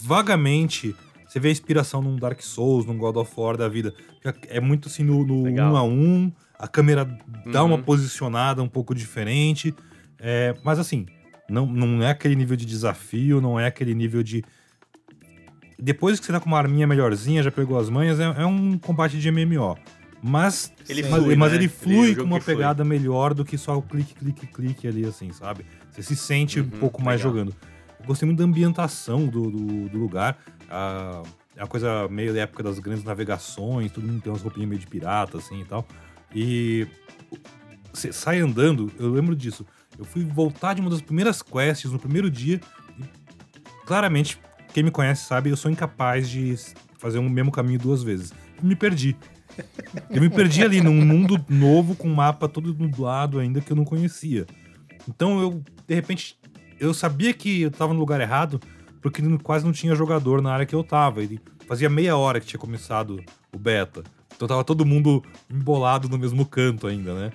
vagamente. 0.00 0.94
Você 1.26 1.40
vê 1.40 1.48
a 1.48 1.50
inspiração 1.52 2.00
num 2.00 2.14
Dark 2.14 2.40
Souls, 2.40 2.86
num 2.86 2.96
God 2.96 3.16
of 3.16 3.32
War 3.36 3.56
da 3.56 3.68
vida. 3.68 3.92
É 4.48 4.60
muito 4.60 4.86
assim 4.88 5.02
no, 5.02 5.26
no 5.26 5.42
Legal. 5.42 5.72
um 5.72 5.76
a 5.76 5.82
um. 5.82 6.32
A 6.56 6.68
câmera 6.68 7.04
dá 7.52 7.62
Uhum. 7.64 7.74
uma 7.74 7.78
posicionada 7.82 8.62
um 8.62 8.68
pouco 8.68 8.94
diferente. 8.94 9.74
É, 10.20 10.54
mas 10.64 10.78
assim, 10.78 11.06
não, 11.48 11.66
não 11.66 12.02
é 12.02 12.10
aquele 12.10 12.34
nível 12.36 12.56
de 12.56 12.64
desafio, 12.66 13.40
não 13.40 13.58
é 13.58 13.66
aquele 13.66 13.94
nível 13.94 14.22
de. 14.22 14.44
Depois 15.78 16.18
que 16.18 16.26
você 16.26 16.32
tá 16.32 16.40
com 16.40 16.46
uma 16.46 16.58
arminha 16.58 16.86
melhorzinha, 16.86 17.42
já 17.42 17.50
pegou 17.52 17.78
as 17.78 17.88
manhas, 17.88 18.18
é, 18.18 18.24
é 18.24 18.46
um 18.46 18.76
combate 18.78 19.18
de 19.18 19.30
MMO. 19.30 19.76
Mas 20.20 20.72
Ele 20.88 21.02
mas, 21.04 21.22
flui, 21.22 21.36
mas 21.36 21.52
né? 21.52 21.58
ele 21.58 21.64
Ele 21.66 21.72
um 21.72 21.76
flui 21.76 22.08
jogo 22.08 22.20
com 22.22 22.26
uma 22.26 22.38
que 22.40 22.44
flui. 22.44 22.56
pegada 22.56 22.84
melhor 22.84 23.32
do 23.32 23.44
que 23.44 23.56
só 23.56 23.76
o 23.78 23.82
clique, 23.82 24.14
clique, 24.14 24.46
clique 24.48 24.88
ali, 24.88 25.04
assim, 25.06 25.30
sabe? 25.32 25.64
Você 25.92 26.02
se 26.02 26.16
sente 26.16 26.58
um 26.60 26.64
Uhum, 26.64 26.70
pouco 26.70 27.00
mais 27.00 27.20
legal. 27.20 27.32
jogando. 27.32 27.56
Eu 28.00 28.06
gostei 28.06 28.26
muito 28.26 28.38
da 28.40 28.44
ambientação 28.44 29.26
do, 29.28 29.48
do, 29.48 29.88
do 29.88 29.98
lugar. 29.98 30.36
A, 30.68 31.22
é 31.56 31.62
uma 31.62 31.68
coisa 31.68 32.08
meio 32.08 32.34
da 32.34 32.40
época 32.40 32.64
das 32.64 32.80
grandes 32.80 33.04
navegações, 33.04 33.92
todo 33.92 34.04
mundo 34.08 34.20
tem 34.20 34.32
umas 34.32 34.42
roupinhas 34.42 34.68
meio 34.68 34.80
de 34.80 34.86
pirata, 34.88 35.38
assim 35.38 35.60
e 35.60 35.64
tal. 35.64 35.86
E 36.34 36.88
você 37.92 38.12
sai 38.12 38.40
andando, 38.40 38.90
eu 38.98 39.10
lembro 39.12 39.36
disso. 39.36 39.64
Eu 39.98 40.04
fui 40.04 40.24
voltar 40.24 40.74
de 40.74 40.80
uma 40.80 40.90
das 40.90 41.00
primeiras 41.00 41.42
quests 41.42 41.90
no 41.90 41.98
primeiro 41.98 42.30
dia. 42.30 42.60
E 42.98 43.86
claramente, 43.86 44.38
quem 44.72 44.82
me 44.82 44.90
conhece 44.90 45.24
sabe, 45.24 45.50
eu 45.50 45.56
sou 45.56 45.70
incapaz 45.70 46.28
de 46.30 46.54
fazer 46.98 47.18
o 47.18 47.28
mesmo 47.28 47.50
caminho 47.50 47.78
duas 47.78 48.02
vezes. 48.02 48.32
Me 48.62 48.76
perdi. 48.76 49.16
Eu 50.10 50.20
me 50.20 50.30
perdi 50.30 50.62
ali 50.62 50.80
num 50.80 51.04
mundo 51.04 51.44
novo, 51.48 51.96
com 51.96 52.08
um 52.08 52.14
mapa 52.14 52.48
todo 52.48 52.72
nublado 52.74 53.40
ainda 53.40 53.60
que 53.60 53.72
eu 53.72 53.76
não 53.76 53.84
conhecia. 53.84 54.46
Então 55.08 55.40
eu, 55.40 55.62
de 55.86 55.94
repente, 55.94 56.38
eu 56.78 56.94
sabia 56.94 57.32
que 57.34 57.62
eu 57.62 57.70
tava 57.70 57.92
no 57.92 57.98
lugar 57.98 58.20
errado, 58.20 58.60
porque 59.00 59.20
quase 59.38 59.64
não 59.64 59.72
tinha 59.72 59.94
jogador 59.94 60.40
na 60.40 60.52
área 60.52 60.66
que 60.66 60.74
eu 60.74 60.84
tava. 60.84 61.22
E 61.24 61.40
fazia 61.66 61.90
meia 61.90 62.16
hora 62.16 62.38
que 62.38 62.46
tinha 62.46 62.60
começado 62.60 63.22
o 63.52 63.58
beta. 63.58 64.04
Então 64.36 64.46
tava 64.46 64.62
todo 64.62 64.86
mundo 64.86 65.24
embolado 65.50 66.08
no 66.08 66.16
mesmo 66.16 66.46
canto 66.46 66.86
ainda, 66.86 67.14
né? 67.14 67.32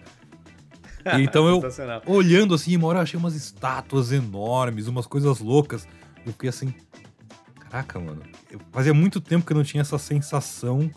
Então 1.21 1.47
eu, 1.47 1.59
olhando 2.07 2.53
assim, 2.53 2.75
uma 2.77 2.87
hora 2.87 2.99
eu 2.99 3.03
achei 3.03 3.19
umas 3.19 3.35
estátuas 3.35 4.11
enormes, 4.11 4.87
umas 4.87 5.05
coisas 5.05 5.39
loucas. 5.39 5.87
Eu 6.25 6.31
fiquei 6.31 6.49
assim, 6.49 6.73
caraca, 7.59 7.99
mano. 7.99 8.21
Eu- 8.49 8.59
fazia 8.71 8.93
muito 8.93 9.19
tempo 9.19 9.45
que 9.45 9.51
eu 9.51 9.57
não 9.57 9.63
tinha 9.63 9.81
essa 9.81 9.97
sensação 9.97 10.89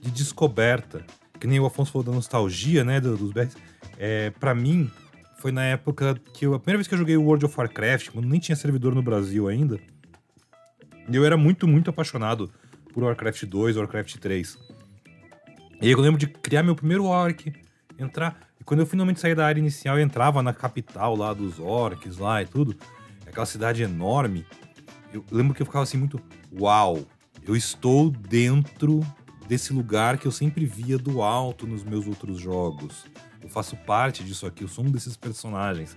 de 0.00 0.10
descoberta. 0.10 1.04
Que 1.40 1.46
nem 1.46 1.58
o 1.60 1.66
Afonso 1.66 1.92
falou 1.92 2.04
da 2.04 2.12
nostalgia, 2.12 2.84
né, 2.84 3.00
do- 3.00 3.16
dos 3.16 3.32
BRs. 3.32 3.56
É, 3.98 4.30
pra 4.30 4.54
mim, 4.54 4.90
foi 5.38 5.52
na 5.52 5.62
época 5.64 6.14
que 6.32 6.46
eu, 6.46 6.54
a 6.54 6.58
primeira 6.58 6.78
vez 6.78 6.88
que 6.88 6.94
eu 6.94 6.98
joguei 6.98 7.16
o 7.16 7.22
World 7.22 7.44
of 7.46 7.54
Warcraft, 7.58 8.10
quando 8.10 8.26
nem 8.28 8.40
tinha 8.40 8.56
servidor 8.56 8.94
no 8.94 9.02
Brasil 9.02 9.48
ainda. 9.48 9.78
Eu 11.12 11.24
era 11.24 11.36
muito, 11.36 11.66
muito 11.68 11.90
apaixonado 11.90 12.50
por 12.92 13.04
Warcraft 13.04 13.44
2, 13.44 13.76
Warcraft 13.76 14.16
3. 14.16 14.58
E 15.82 15.86
aí 15.86 15.92
eu 15.92 16.00
lembro 16.00 16.18
de 16.18 16.26
criar 16.26 16.62
meu 16.62 16.74
primeiro 16.74 17.04
orc, 17.04 17.52
entrar. 17.98 18.48
Quando 18.64 18.80
eu 18.80 18.86
finalmente 18.86 19.20
saí 19.20 19.34
da 19.34 19.46
área 19.46 19.60
inicial 19.60 19.98
e 19.98 20.02
entrava 20.02 20.42
na 20.42 20.52
capital 20.52 21.14
lá 21.14 21.34
dos 21.34 21.58
orcs 21.58 22.16
lá 22.16 22.42
e 22.42 22.46
tudo, 22.46 22.76
aquela 23.26 23.46
cidade 23.46 23.82
enorme, 23.82 24.46
eu 25.12 25.24
lembro 25.30 25.54
que 25.54 25.60
eu 25.60 25.66
ficava 25.66 25.82
assim 25.82 25.98
muito, 25.98 26.20
uau, 26.58 27.04
eu 27.46 27.54
estou 27.54 28.10
dentro 28.10 29.00
desse 29.46 29.72
lugar 29.72 30.16
que 30.16 30.26
eu 30.26 30.32
sempre 30.32 30.64
via 30.64 30.96
do 30.96 31.22
alto 31.22 31.66
nos 31.66 31.84
meus 31.84 32.06
outros 32.06 32.40
jogos. 32.40 33.04
Eu 33.42 33.48
faço 33.50 33.76
parte 33.76 34.24
disso 34.24 34.46
aqui, 34.46 34.64
eu 34.64 34.68
sou 34.68 34.84
um 34.84 34.90
desses 34.90 35.16
personagens. 35.16 35.96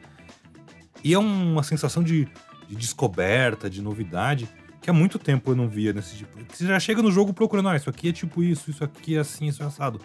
E 1.03 1.13
é 1.13 1.19
uma 1.19 1.63
sensação 1.63 2.03
de, 2.03 2.27
de 2.67 2.75
descoberta, 2.75 3.69
de 3.69 3.81
novidade, 3.81 4.49
que 4.81 4.89
há 4.89 4.93
muito 4.93 5.17
tempo 5.17 5.51
eu 5.51 5.55
não 5.55 5.69
via 5.69 5.93
nesse 5.93 6.17
tipo. 6.17 6.37
Você 6.49 6.65
já 6.65 6.79
chega 6.79 7.01
no 7.01 7.11
jogo 7.11 7.33
procurando, 7.33 7.69
ah, 7.69 7.77
isso 7.77 7.89
aqui 7.89 8.09
é 8.09 8.11
tipo 8.11 8.43
isso, 8.43 8.69
isso 8.69 8.83
aqui 8.83 9.15
é 9.15 9.19
assim, 9.19 9.47
isso 9.47 9.63
é 9.63 9.65
assado. 9.65 10.01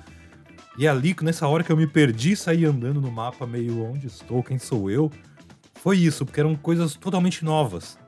E 0.76 0.88
ali, 0.88 1.14
nessa 1.22 1.46
hora 1.46 1.62
que 1.62 1.70
eu 1.70 1.76
me 1.76 1.86
perdi, 1.86 2.34
saí 2.34 2.64
andando 2.64 3.00
no 3.00 3.10
mapa 3.10 3.46
meio 3.46 3.84
onde 3.84 4.06
estou, 4.06 4.42
quem 4.42 4.58
sou 4.58 4.90
eu, 4.90 5.10
foi 5.74 5.98
isso, 5.98 6.24
porque 6.24 6.40
eram 6.40 6.54
coisas 6.56 6.94
totalmente 6.94 7.44
novas. 7.44 7.98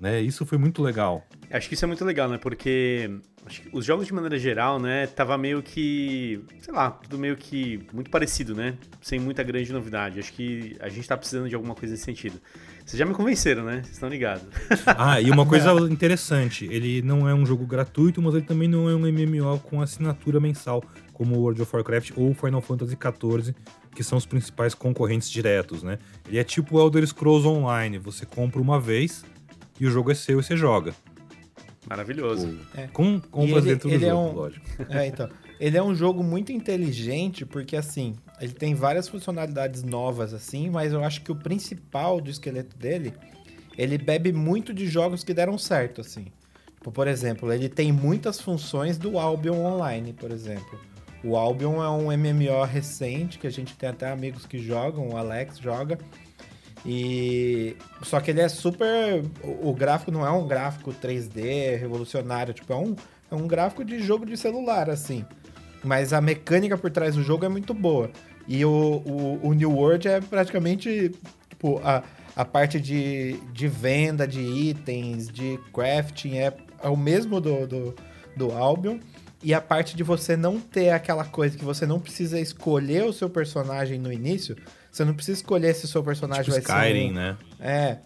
Né? 0.00 0.20
Isso 0.20 0.46
foi 0.46 0.58
muito 0.58 0.82
legal. 0.82 1.24
Acho 1.50 1.68
que 1.68 1.74
isso 1.74 1.84
é 1.84 1.88
muito 1.88 2.04
legal, 2.04 2.28
né? 2.28 2.38
Porque 2.38 3.10
acho 3.44 3.62
que 3.62 3.68
os 3.72 3.84
jogos 3.84 4.06
de 4.06 4.14
maneira 4.14 4.38
geral, 4.38 4.80
né, 4.80 5.06
tava 5.06 5.36
meio 5.36 5.62
que, 5.62 6.40
sei 6.60 6.72
lá, 6.72 6.90
tudo 6.90 7.18
meio 7.18 7.36
que 7.36 7.86
muito 7.92 8.10
parecido, 8.10 8.54
né? 8.54 8.74
Sem 9.02 9.20
muita 9.20 9.42
grande 9.42 9.70
novidade. 9.70 10.18
Acho 10.18 10.32
que 10.32 10.76
a 10.80 10.88
gente 10.88 11.06
tá 11.06 11.16
precisando 11.16 11.48
de 11.48 11.54
alguma 11.54 11.74
coisa 11.74 11.92
nesse 11.92 12.04
sentido. 12.04 12.40
Vocês 12.84 12.98
já 12.98 13.04
me 13.04 13.12
convenceram, 13.12 13.64
né? 13.64 13.82
Vocês 13.82 13.92
estão 13.92 14.08
ligados. 14.08 14.44
Ah, 14.96 15.20
e 15.20 15.30
uma 15.30 15.44
coisa 15.44 15.72
interessante, 15.90 16.66
ele 16.70 17.02
não 17.02 17.28
é 17.28 17.34
um 17.34 17.44
jogo 17.44 17.66
gratuito, 17.66 18.22
mas 18.22 18.34
ele 18.34 18.44
também 18.44 18.68
não 18.68 18.88
é 18.88 18.94
um 18.94 19.00
MMO 19.00 19.58
com 19.60 19.80
assinatura 19.80 20.40
mensal, 20.40 20.82
como 21.22 21.36
o 21.36 21.40
World 21.42 21.62
of 21.62 21.74
Warcraft 21.76 22.10
ou 22.16 22.34
Final 22.34 22.60
Fantasy 22.60 22.96
XIV, 23.00 23.54
que 23.94 24.02
são 24.02 24.18
os 24.18 24.26
principais 24.26 24.74
concorrentes 24.74 25.30
diretos, 25.30 25.82
né? 25.84 25.98
Ele 26.26 26.38
é 26.38 26.44
tipo 26.44 26.80
Elder 26.80 27.06
Scrolls 27.06 27.46
Online, 27.46 27.96
você 27.98 28.26
compra 28.26 28.60
uma 28.60 28.80
vez 28.80 29.24
e 29.78 29.86
o 29.86 29.90
jogo 29.90 30.10
é 30.10 30.14
seu 30.14 30.40
e 30.40 30.42
você 30.42 30.56
joga. 30.56 30.92
Maravilhoso. 31.88 32.58
Com 32.92 33.20
compras 33.20 33.64
ele- 33.64 33.74
dentro 33.74 33.88
do 33.88 33.94
ele 33.94 34.04
é 34.06 34.08
jogo, 34.10 34.28
um- 34.28 34.32
lógico. 34.34 34.66
É, 34.88 35.06
então. 35.06 35.28
Ele 35.60 35.76
é 35.76 35.82
um 35.82 35.94
jogo 35.94 36.24
muito 36.24 36.50
inteligente, 36.50 37.46
porque 37.46 37.76
assim, 37.76 38.14
ele 38.40 38.52
tem 38.52 38.74
várias 38.74 39.08
funcionalidades 39.08 39.84
novas, 39.84 40.34
assim, 40.34 40.68
mas 40.70 40.92
eu 40.92 41.04
acho 41.04 41.22
que 41.22 41.30
o 41.30 41.36
principal 41.36 42.20
do 42.20 42.28
esqueleto 42.30 42.76
dele, 42.76 43.14
ele 43.78 43.96
bebe 43.96 44.32
muito 44.32 44.74
de 44.74 44.86
jogos 44.88 45.22
que 45.22 45.32
deram 45.32 45.56
certo, 45.56 46.00
assim. 46.00 46.26
Tipo, 46.74 46.90
por 46.90 47.06
exemplo, 47.06 47.52
ele 47.52 47.68
tem 47.68 47.92
muitas 47.92 48.40
funções 48.40 48.98
do 48.98 49.18
Albion 49.20 49.54
Online, 49.64 50.12
por 50.12 50.32
exemplo. 50.32 50.80
O 51.24 51.36
Albion 51.36 51.82
é 51.82 51.88
um 51.88 52.06
MMO 52.16 52.64
recente, 52.64 53.38
que 53.38 53.46
a 53.46 53.50
gente 53.50 53.76
tem 53.76 53.88
até 53.88 54.10
amigos 54.10 54.46
que 54.46 54.58
jogam, 54.58 55.10
o 55.10 55.16
Alex 55.16 55.58
joga. 55.58 55.98
E 56.84 57.76
só 58.02 58.20
que 58.20 58.30
ele 58.32 58.40
é 58.40 58.48
super 58.48 59.22
o, 59.42 59.72
gráfico 59.72 60.10
não 60.10 60.26
é 60.26 60.30
um 60.30 60.48
gráfico 60.48 60.92
3D 60.92 61.78
revolucionário, 61.78 62.52
tipo, 62.52 62.72
é 62.72 62.76
um 62.76 62.96
é 63.30 63.34
um 63.34 63.46
gráfico 63.46 63.84
de 63.84 64.00
jogo 64.00 64.26
de 64.26 64.36
celular 64.36 64.90
assim. 64.90 65.24
Mas 65.82 66.12
a 66.12 66.20
mecânica 66.20 66.76
por 66.76 66.90
trás 66.90 67.14
do 67.14 67.22
jogo 67.22 67.44
é 67.44 67.48
muito 67.48 67.72
boa. 67.72 68.10
E 68.48 68.64
o, 68.64 69.02
o, 69.06 69.48
o 69.48 69.52
New 69.54 69.72
World 69.72 70.08
é 70.08 70.20
praticamente 70.20 71.12
tipo 71.48 71.80
a 71.84 72.02
a 72.34 72.44
parte 72.44 72.80
de, 72.80 73.34
de 73.52 73.68
venda 73.68 74.26
de 74.26 74.40
itens, 74.40 75.28
de 75.28 75.58
crafting 75.72 76.38
é, 76.38 76.52
é 76.82 76.88
o 76.88 76.96
mesmo 76.96 77.40
do, 77.40 77.66
do, 77.66 77.94
do 78.36 78.52
Albion. 78.52 78.98
E 79.42 79.52
a 79.52 79.60
parte 79.60 79.96
de 79.96 80.02
você 80.02 80.36
não 80.36 80.60
ter 80.60 80.90
aquela 80.90 81.24
coisa 81.24 81.56
que 81.56 81.64
você 81.64 81.84
não 81.84 81.98
precisa 81.98 82.38
escolher 82.38 83.04
o 83.04 83.12
seu 83.12 83.28
personagem 83.28 83.98
no 83.98 84.12
início. 84.12 84.56
Você 84.90 85.04
não 85.04 85.14
precisa 85.14 85.38
escolher 85.38 85.74
se 85.74 85.84
o 85.84 85.88
seu 85.88 86.02
personagem 86.02 86.44
tipo 86.44 86.52
vai 86.52 86.60
Skyrim, 86.60 87.08
ser. 87.08 87.10
Um, 87.10 87.14
né? 87.14 87.36
É. 87.58 87.98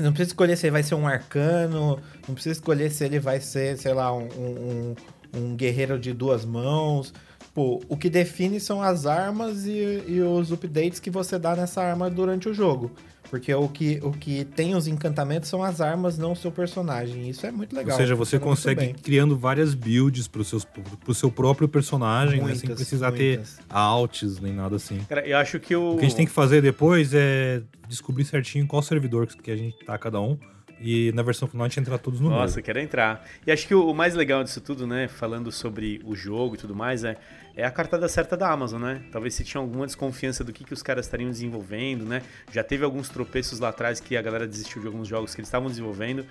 Não 0.00 0.12
precisa 0.12 0.30
escolher 0.30 0.56
se 0.56 0.66
ele 0.66 0.72
vai 0.72 0.82
ser 0.82 0.94
um 0.94 1.08
arcano. 1.08 1.98
Não 2.26 2.34
precisa 2.34 2.52
escolher 2.52 2.90
se 2.90 3.04
ele 3.04 3.18
vai 3.18 3.40
ser, 3.40 3.76
sei 3.76 3.92
lá, 3.92 4.14
um, 4.14 4.28
um, 4.36 4.94
um 5.34 5.56
guerreiro 5.56 5.98
de 5.98 6.12
duas 6.12 6.44
mãos. 6.44 7.12
Pô, 7.52 7.80
o 7.88 7.96
que 7.96 8.08
define 8.08 8.60
são 8.60 8.80
as 8.80 9.04
armas 9.04 9.66
e, 9.66 10.04
e 10.06 10.20
os 10.20 10.52
updates 10.52 11.00
que 11.00 11.10
você 11.10 11.38
dá 11.38 11.56
nessa 11.56 11.82
arma 11.82 12.08
durante 12.08 12.48
o 12.48 12.54
jogo. 12.54 12.92
Porque 13.30 13.52
o 13.52 13.68
que, 13.68 14.00
o 14.02 14.10
que 14.10 14.44
tem 14.44 14.74
os 14.74 14.86
encantamentos 14.86 15.48
são 15.48 15.62
as 15.62 15.80
armas, 15.80 16.16
não 16.16 16.32
o 16.32 16.36
seu 16.36 16.50
personagem. 16.50 17.28
Isso 17.28 17.46
é 17.46 17.50
muito 17.50 17.74
legal. 17.76 17.92
Ou 17.92 18.00
seja, 18.00 18.14
você 18.14 18.38
consegue 18.38 18.84
ir 18.84 18.94
criando 18.94 19.36
várias 19.36 19.74
builds 19.74 20.26
pro, 20.26 20.42
seus, 20.44 20.64
pro 20.64 21.14
seu 21.14 21.30
próprio 21.30 21.68
personagem, 21.68 22.40
muitas, 22.40 22.62
né? 22.62 22.68
Sem 22.68 22.74
precisar 22.74 23.10
muitas. 23.10 23.56
ter 23.56 23.64
alts 23.68 24.40
nem 24.40 24.52
nada 24.52 24.76
assim. 24.76 24.98
Cara, 25.08 25.26
eu 25.26 25.36
acho 25.36 25.60
que 25.60 25.76
o... 25.76 25.92
o 25.92 25.96
que 25.96 26.06
a 26.06 26.08
gente 26.08 26.16
tem 26.16 26.26
que 26.26 26.32
fazer 26.32 26.62
depois 26.62 27.12
é 27.12 27.62
descobrir 27.86 28.24
certinho 28.24 28.66
qual 28.66 28.82
servidor 28.82 29.26
que 29.26 29.50
a 29.50 29.56
gente 29.56 29.76
tá 29.84 29.98
cada 29.98 30.20
um. 30.20 30.38
E 30.80 31.10
na 31.12 31.22
versão 31.22 31.48
final 31.48 31.66
a 31.66 31.68
gente 31.68 31.80
entrar 31.80 31.98
todos 31.98 32.20
no 32.20 32.30
Nossa, 32.30 32.54
novo. 32.56 32.62
quero 32.62 32.78
entrar. 32.78 33.24
E 33.46 33.50
acho 33.50 33.66
que 33.66 33.74
o 33.74 33.92
mais 33.92 34.14
legal 34.14 34.44
disso 34.44 34.60
tudo, 34.60 34.86
né, 34.86 35.08
falando 35.08 35.50
sobre 35.50 36.00
o 36.04 36.14
jogo 36.14 36.54
e 36.54 36.58
tudo 36.58 36.74
mais, 36.74 37.02
é 37.02 37.16
é 37.56 37.64
a 37.64 37.70
cartada 37.70 38.08
certa 38.08 38.36
da 38.36 38.50
Amazon, 38.50 38.80
né? 38.80 39.02
Talvez 39.10 39.34
se 39.34 39.44
tinha 39.44 39.60
alguma 39.60 39.86
desconfiança 39.86 40.44
do 40.44 40.52
que, 40.52 40.64
que 40.64 40.72
os 40.72 40.82
caras 40.82 41.06
estariam 41.06 41.30
desenvolvendo, 41.30 42.04
né? 42.04 42.22
Já 42.52 42.62
teve 42.62 42.84
alguns 42.84 43.08
tropeços 43.08 43.58
lá 43.58 43.70
atrás 43.70 44.00
que 44.00 44.16
a 44.16 44.22
galera 44.22 44.46
desistiu 44.46 44.80
de 44.80 44.86
alguns 44.86 45.08
jogos 45.08 45.34
que 45.34 45.40
eles 45.40 45.48
estavam 45.48 45.68
desenvolvendo. 45.68 46.24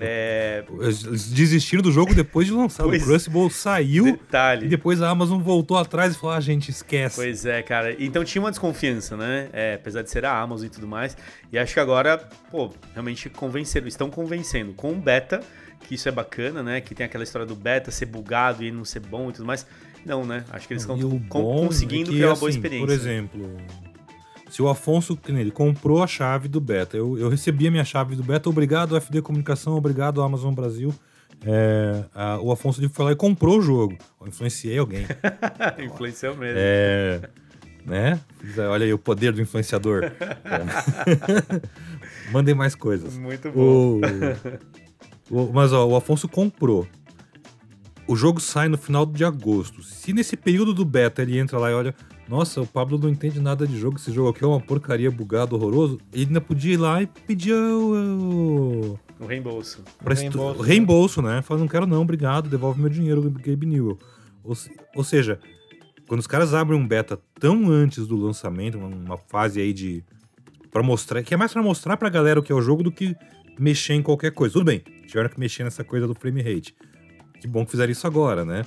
É... 0.00 0.64
Eles 0.80 1.30
desistiram 1.30 1.82
do 1.82 1.90
jogo 1.90 2.14
depois 2.14 2.46
de 2.46 2.52
lançar. 2.52 2.84
Pois, 2.84 3.02
o 3.02 3.06
Crucible 3.06 3.50
saiu 3.50 4.04
detalhe. 4.04 4.66
e 4.66 4.68
depois 4.68 5.00
a 5.00 5.08
Amazon 5.08 5.40
voltou 5.40 5.78
atrás 5.78 6.14
e 6.14 6.18
falou: 6.18 6.36
ah, 6.36 6.40
gente, 6.40 6.70
esquece. 6.70 7.16
Pois 7.16 7.46
é, 7.46 7.62
cara. 7.62 7.96
Então 7.98 8.24
tinha 8.24 8.42
uma 8.42 8.50
desconfiança, 8.50 9.16
né? 9.16 9.48
É, 9.52 9.74
apesar 9.74 10.02
de 10.02 10.10
ser 10.10 10.24
a 10.24 10.38
Amazon 10.38 10.66
e 10.66 10.70
tudo 10.70 10.86
mais. 10.86 11.16
E 11.52 11.58
acho 11.58 11.72
que 11.72 11.80
agora, 11.80 12.18
pô, 12.50 12.70
realmente 12.92 13.30
convenceram, 13.30 13.86
estão 13.86 14.10
convencendo 14.10 14.74
com 14.74 14.92
o 14.92 14.96
beta 14.96 15.40
que 15.86 15.94
isso 15.94 16.08
é 16.08 16.12
bacana, 16.12 16.62
né? 16.62 16.80
Que 16.80 16.94
tem 16.94 17.06
aquela 17.06 17.24
história 17.24 17.46
do 17.46 17.54
beta 17.54 17.90
ser 17.90 18.06
bugado 18.06 18.64
e 18.64 18.70
não 18.70 18.84
ser 18.84 19.00
bom 19.00 19.30
e 19.30 19.32
tudo 19.32 19.46
mais. 19.46 19.66
Não, 20.04 20.24
né? 20.24 20.44
Acho 20.50 20.66
que 20.66 20.74
eles 20.74 20.82
estão 20.82 20.98
conseguindo 21.28 22.10
é 22.10 22.12
que, 22.12 22.18
criar 22.18 22.28
uma 22.28 22.36
boa 22.36 22.48
assim, 22.48 22.58
experiência. 22.58 22.86
Por 22.86 22.92
exemplo, 22.92 23.56
se 24.50 24.62
o 24.62 24.68
Afonso 24.68 25.18
ele 25.28 25.50
comprou 25.50 26.02
a 26.02 26.06
chave 26.06 26.48
do 26.48 26.60
beta, 26.60 26.96
eu, 26.96 27.18
eu 27.18 27.28
recebi 27.28 27.66
a 27.68 27.70
minha 27.70 27.84
chave 27.84 28.16
do 28.16 28.22
beta, 28.22 28.48
obrigado 28.48 29.00
FD 29.00 29.22
Comunicação, 29.22 29.76
obrigado 29.76 30.22
Amazon 30.22 30.52
Brasil. 30.52 30.94
É, 31.44 32.04
a, 32.14 32.40
o 32.40 32.50
Afonso 32.50 32.80
foi 32.90 33.04
lá 33.04 33.12
e 33.12 33.16
comprou 33.16 33.58
o 33.58 33.62
jogo. 33.62 33.96
Eu 34.20 34.28
influenciei 34.28 34.78
alguém. 34.78 35.06
Influenciou 35.78 36.36
mesmo. 36.36 36.56
É, 36.58 37.20
né? 37.84 38.18
Olha 38.70 38.84
aí 38.84 38.92
o 38.92 38.98
poder 38.98 39.32
do 39.32 39.40
influenciador. 39.40 40.02
Mandei 42.32 42.54
mais 42.54 42.74
coisas. 42.74 43.16
Muito 43.16 43.52
bom. 43.52 43.60
O, 43.60 44.00
o, 45.30 45.52
mas 45.52 45.72
ó, 45.72 45.86
o 45.86 45.96
Afonso 45.96 46.28
comprou 46.28 46.86
o 48.06 48.14
jogo 48.14 48.40
sai 48.40 48.68
no 48.68 48.78
final 48.78 49.04
de 49.04 49.24
agosto. 49.24 49.82
Se 49.82 50.12
nesse 50.12 50.36
período 50.36 50.72
do 50.72 50.84
beta 50.84 51.22
ele 51.22 51.38
entra 51.38 51.58
lá 51.58 51.70
e 51.70 51.74
olha, 51.74 51.94
nossa, 52.28 52.60
o 52.60 52.66
Pablo 52.66 52.98
não 52.98 53.08
entende 53.08 53.40
nada 53.40 53.66
de 53.66 53.76
jogo, 53.78 53.96
esse 53.96 54.12
jogo 54.12 54.30
aqui 54.30 54.44
é 54.44 54.46
uma 54.46 54.60
porcaria 54.60 55.10
bugado, 55.10 55.56
horroroso, 55.56 55.98
ele 56.12 56.26
ainda 56.26 56.40
podia 56.40 56.74
ir 56.74 56.76
lá 56.76 57.02
e 57.02 57.06
pedir 57.06 57.54
o. 57.54 58.98
O 59.18 59.26
reembolso. 59.26 59.82
O 60.04 60.12
reembolso, 60.12 60.62
reembolso 60.62 61.22
né? 61.22 61.42
Fala, 61.42 61.60
não 61.60 61.68
quero 61.68 61.86
não, 61.86 62.02
obrigado, 62.02 62.48
devolve 62.48 62.80
meu 62.80 62.90
dinheiro, 62.90 63.22
Gabe 63.22 63.66
Newell. 63.66 63.98
Ou, 64.44 64.54
ou 64.94 65.04
seja, 65.04 65.40
quando 66.06 66.20
os 66.20 66.26
caras 66.26 66.54
abrem 66.54 66.78
um 66.78 66.86
beta 66.86 67.18
tão 67.40 67.70
antes 67.70 68.06
do 68.06 68.16
lançamento, 68.16 68.78
uma 68.78 69.16
fase 69.16 69.60
aí 69.60 69.72
de. 69.72 70.04
para 70.70 70.82
mostrar. 70.82 71.22
que 71.22 71.34
é 71.34 71.36
mais 71.36 71.52
para 71.52 71.62
mostrar 71.62 71.96
pra 71.96 72.08
galera 72.08 72.38
o 72.38 72.42
que 72.42 72.52
é 72.52 72.54
o 72.54 72.60
jogo 72.60 72.82
do 72.82 72.92
que 72.92 73.16
mexer 73.58 73.94
em 73.94 74.02
qualquer 74.02 74.32
coisa. 74.32 74.52
Tudo 74.54 74.66
bem, 74.66 74.82
tiveram 75.06 75.28
que 75.28 75.38
mexer 75.38 75.64
nessa 75.64 75.84
coisa 75.84 76.06
do 76.06 76.14
frame 76.14 76.42
rate 76.42 76.74
que 77.46 77.46
bom 77.46 77.64
que 77.64 77.70
fizeram 77.70 77.92
isso 77.92 78.06
agora, 78.06 78.44
né? 78.44 78.66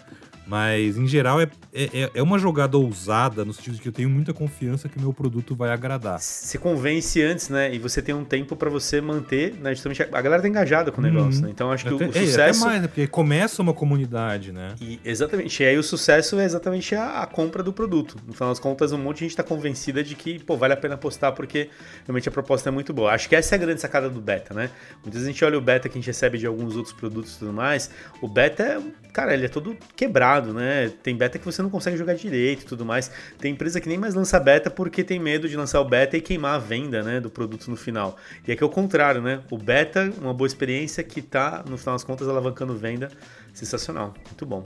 Mas, 0.49 0.97
em 0.97 1.05
geral, 1.05 1.39
é, 1.39 1.47
é, 1.71 2.11
é 2.15 2.23
uma 2.23 2.39
jogada 2.39 2.75
ousada, 2.75 3.45
no 3.45 3.53
sentido 3.53 3.75
de 3.75 3.81
que 3.81 3.87
eu 3.87 3.93
tenho 3.93 4.09
muita 4.09 4.33
confiança 4.33 4.89
que 4.89 4.97
o 4.97 4.99
meu 5.01 5.13
produto 5.13 5.55
vai 5.55 5.69
agradar. 5.69 6.19
Se 6.19 6.57
convence 6.57 7.21
antes, 7.21 7.49
né? 7.49 7.71
E 7.71 7.77
você 7.77 8.01
tem 8.01 8.15
um 8.15 8.25
tempo 8.25 8.55
para 8.55 8.67
você 8.67 8.99
manter, 8.99 9.53
né? 9.61 9.75
Justamente 9.75 10.01
a 10.01 10.21
galera 10.21 10.41
tá 10.41 10.47
engajada 10.47 10.91
com 10.91 11.01
o 11.01 11.03
negócio, 11.03 11.41
uhum. 11.41 11.45
né? 11.45 11.51
Então, 11.51 11.71
acho 11.71 11.85
que 11.85 11.93
até, 11.93 12.05
o, 12.05 12.09
o 12.09 12.13
sucesso... 12.13 12.63
É, 12.63 12.67
mais, 12.67 12.81
né? 12.81 12.87
Porque 12.87 13.05
começa 13.05 13.61
uma 13.61 13.75
comunidade, 13.75 14.51
né? 14.51 14.73
E, 14.81 14.99
exatamente. 15.05 15.61
E 15.61 15.67
aí 15.67 15.77
o 15.77 15.83
sucesso 15.83 16.39
é 16.39 16.45
exatamente 16.45 16.95
a, 16.95 17.21
a, 17.21 17.27
compra 17.27 17.61
do 17.61 17.71
produto. 17.71 18.17
No 18.25 18.33
final 18.33 18.49
das 18.49 18.59
contas, 18.59 18.91
um 18.91 18.97
monte 18.97 19.17
de 19.17 19.25
gente 19.25 19.35
tá 19.35 19.43
convencida 19.43 20.03
de 20.03 20.15
que, 20.15 20.39
pô, 20.39 20.57
vale 20.57 20.73
a 20.73 20.77
pena 20.77 20.95
apostar 20.95 21.31
porque 21.33 21.69
realmente 22.07 22.27
a 22.27 22.31
proposta 22.31 22.69
é 22.69 22.71
muito 22.71 22.91
boa. 22.91 23.11
Acho 23.11 23.29
que 23.29 23.35
essa 23.35 23.53
é 23.53 23.55
a 23.55 23.59
grande 23.59 23.81
sacada 23.81 24.09
do 24.09 24.19
beta, 24.19 24.51
né? 24.51 24.71
Muitas 25.03 25.21
vezes 25.21 25.27
a 25.27 25.31
gente 25.31 25.45
olha 25.45 25.59
o 25.59 25.61
beta 25.61 25.87
que 25.87 25.95
a 25.95 26.01
gente 26.01 26.07
recebe 26.07 26.39
de 26.39 26.47
alguns 26.47 26.75
outros 26.75 26.93
produtos 26.93 27.35
e 27.35 27.39
tudo 27.39 27.53
mais. 27.53 27.91
O 28.19 28.27
beta 28.27 28.63
é, 28.63 28.81
cara, 29.13 29.35
ele 29.35 29.45
é 29.45 29.49
todo 29.49 29.77
quebrado 29.95 30.38
né? 30.47 30.91
Tem 31.03 31.15
beta 31.15 31.37
que 31.37 31.45
você 31.45 31.61
não 31.61 31.69
consegue 31.69 31.97
jogar 31.97 32.13
direito 32.15 32.63
e 32.63 32.65
tudo 32.65 32.85
mais. 32.85 33.11
Tem 33.37 33.51
empresa 33.51 33.79
que 33.79 33.87
nem 33.87 33.97
mais 33.97 34.13
lança 34.13 34.39
beta 34.39 34.69
porque 34.69 35.03
tem 35.03 35.19
medo 35.19 35.47
de 35.47 35.55
lançar 35.55 35.81
o 35.81 35.85
beta 35.85 36.17
e 36.17 36.21
queimar 36.21 36.55
a 36.55 36.57
venda, 36.57 37.03
né, 37.03 37.19
do 37.19 37.29
produto 37.29 37.69
no 37.69 37.75
final. 37.75 38.17
E 38.47 38.51
aqui 38.51 38.63
é 38.63 38.65
o 38.65 38.69
contrário, 38.69 39.21
né? 39.21 39.41
O 39.51 39.57
beta, 39.57 40.11
uma 40.21 40.33
boa 40.33 40.47
experiência 40.47 41.03
que 41.03 41.21
tá, 41.21 41.63
no 41.67 41.77
final 41.77 41.95
das 41.95 42.03
contas, 42.03 42.27
alavancando 42.27 42.75
venda. 42.75 43.09
Sensacional, 43.53 44.13
muito 44.25 44.45
bom. 44.45 44.63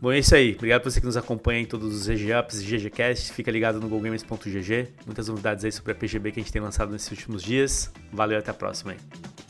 Bom, 0.00 0.12
é 0.12 0.18
isso 0.18 0.34
aí. 0.34 0.54
Obrigado 0.54 0.82
por 0.82 0.90
você 0.90 1.00
que 1.00 1.06
nos 1.06 1.16
acompanha 1.16 1.60
em 1.60 1.64
todos 1.64 1.94
os 1.94 2.06
GGUps 2.06 2.60
e 2.60 2.64
GGCasts. 2.64 3.30
Fica 3.30 3.50
ligado 3.50 3.80
no 3.80 3.88
GoGamers.gg. 3.88 4.88
Muitas 5.06 5.28
novidades 5.28 5.64
aí 5.64 5.72
sobre 5.72 5.92
a 5.92 5.94
PGB 5.94 6.32
que 6.32 6.40
a 6.40 6.42
gente 6.42 6.52
tem 6.52 6.60
lançado 6.60 6.92
nesses 6.92 7.10
últimos 7.10 7.42
dias. 7.42 7.90
Valeu, 8.12 8.38
até 8.38 8.50
a 8.50 8.54
próxima 8.54 8.92
aí. 8.92 9.45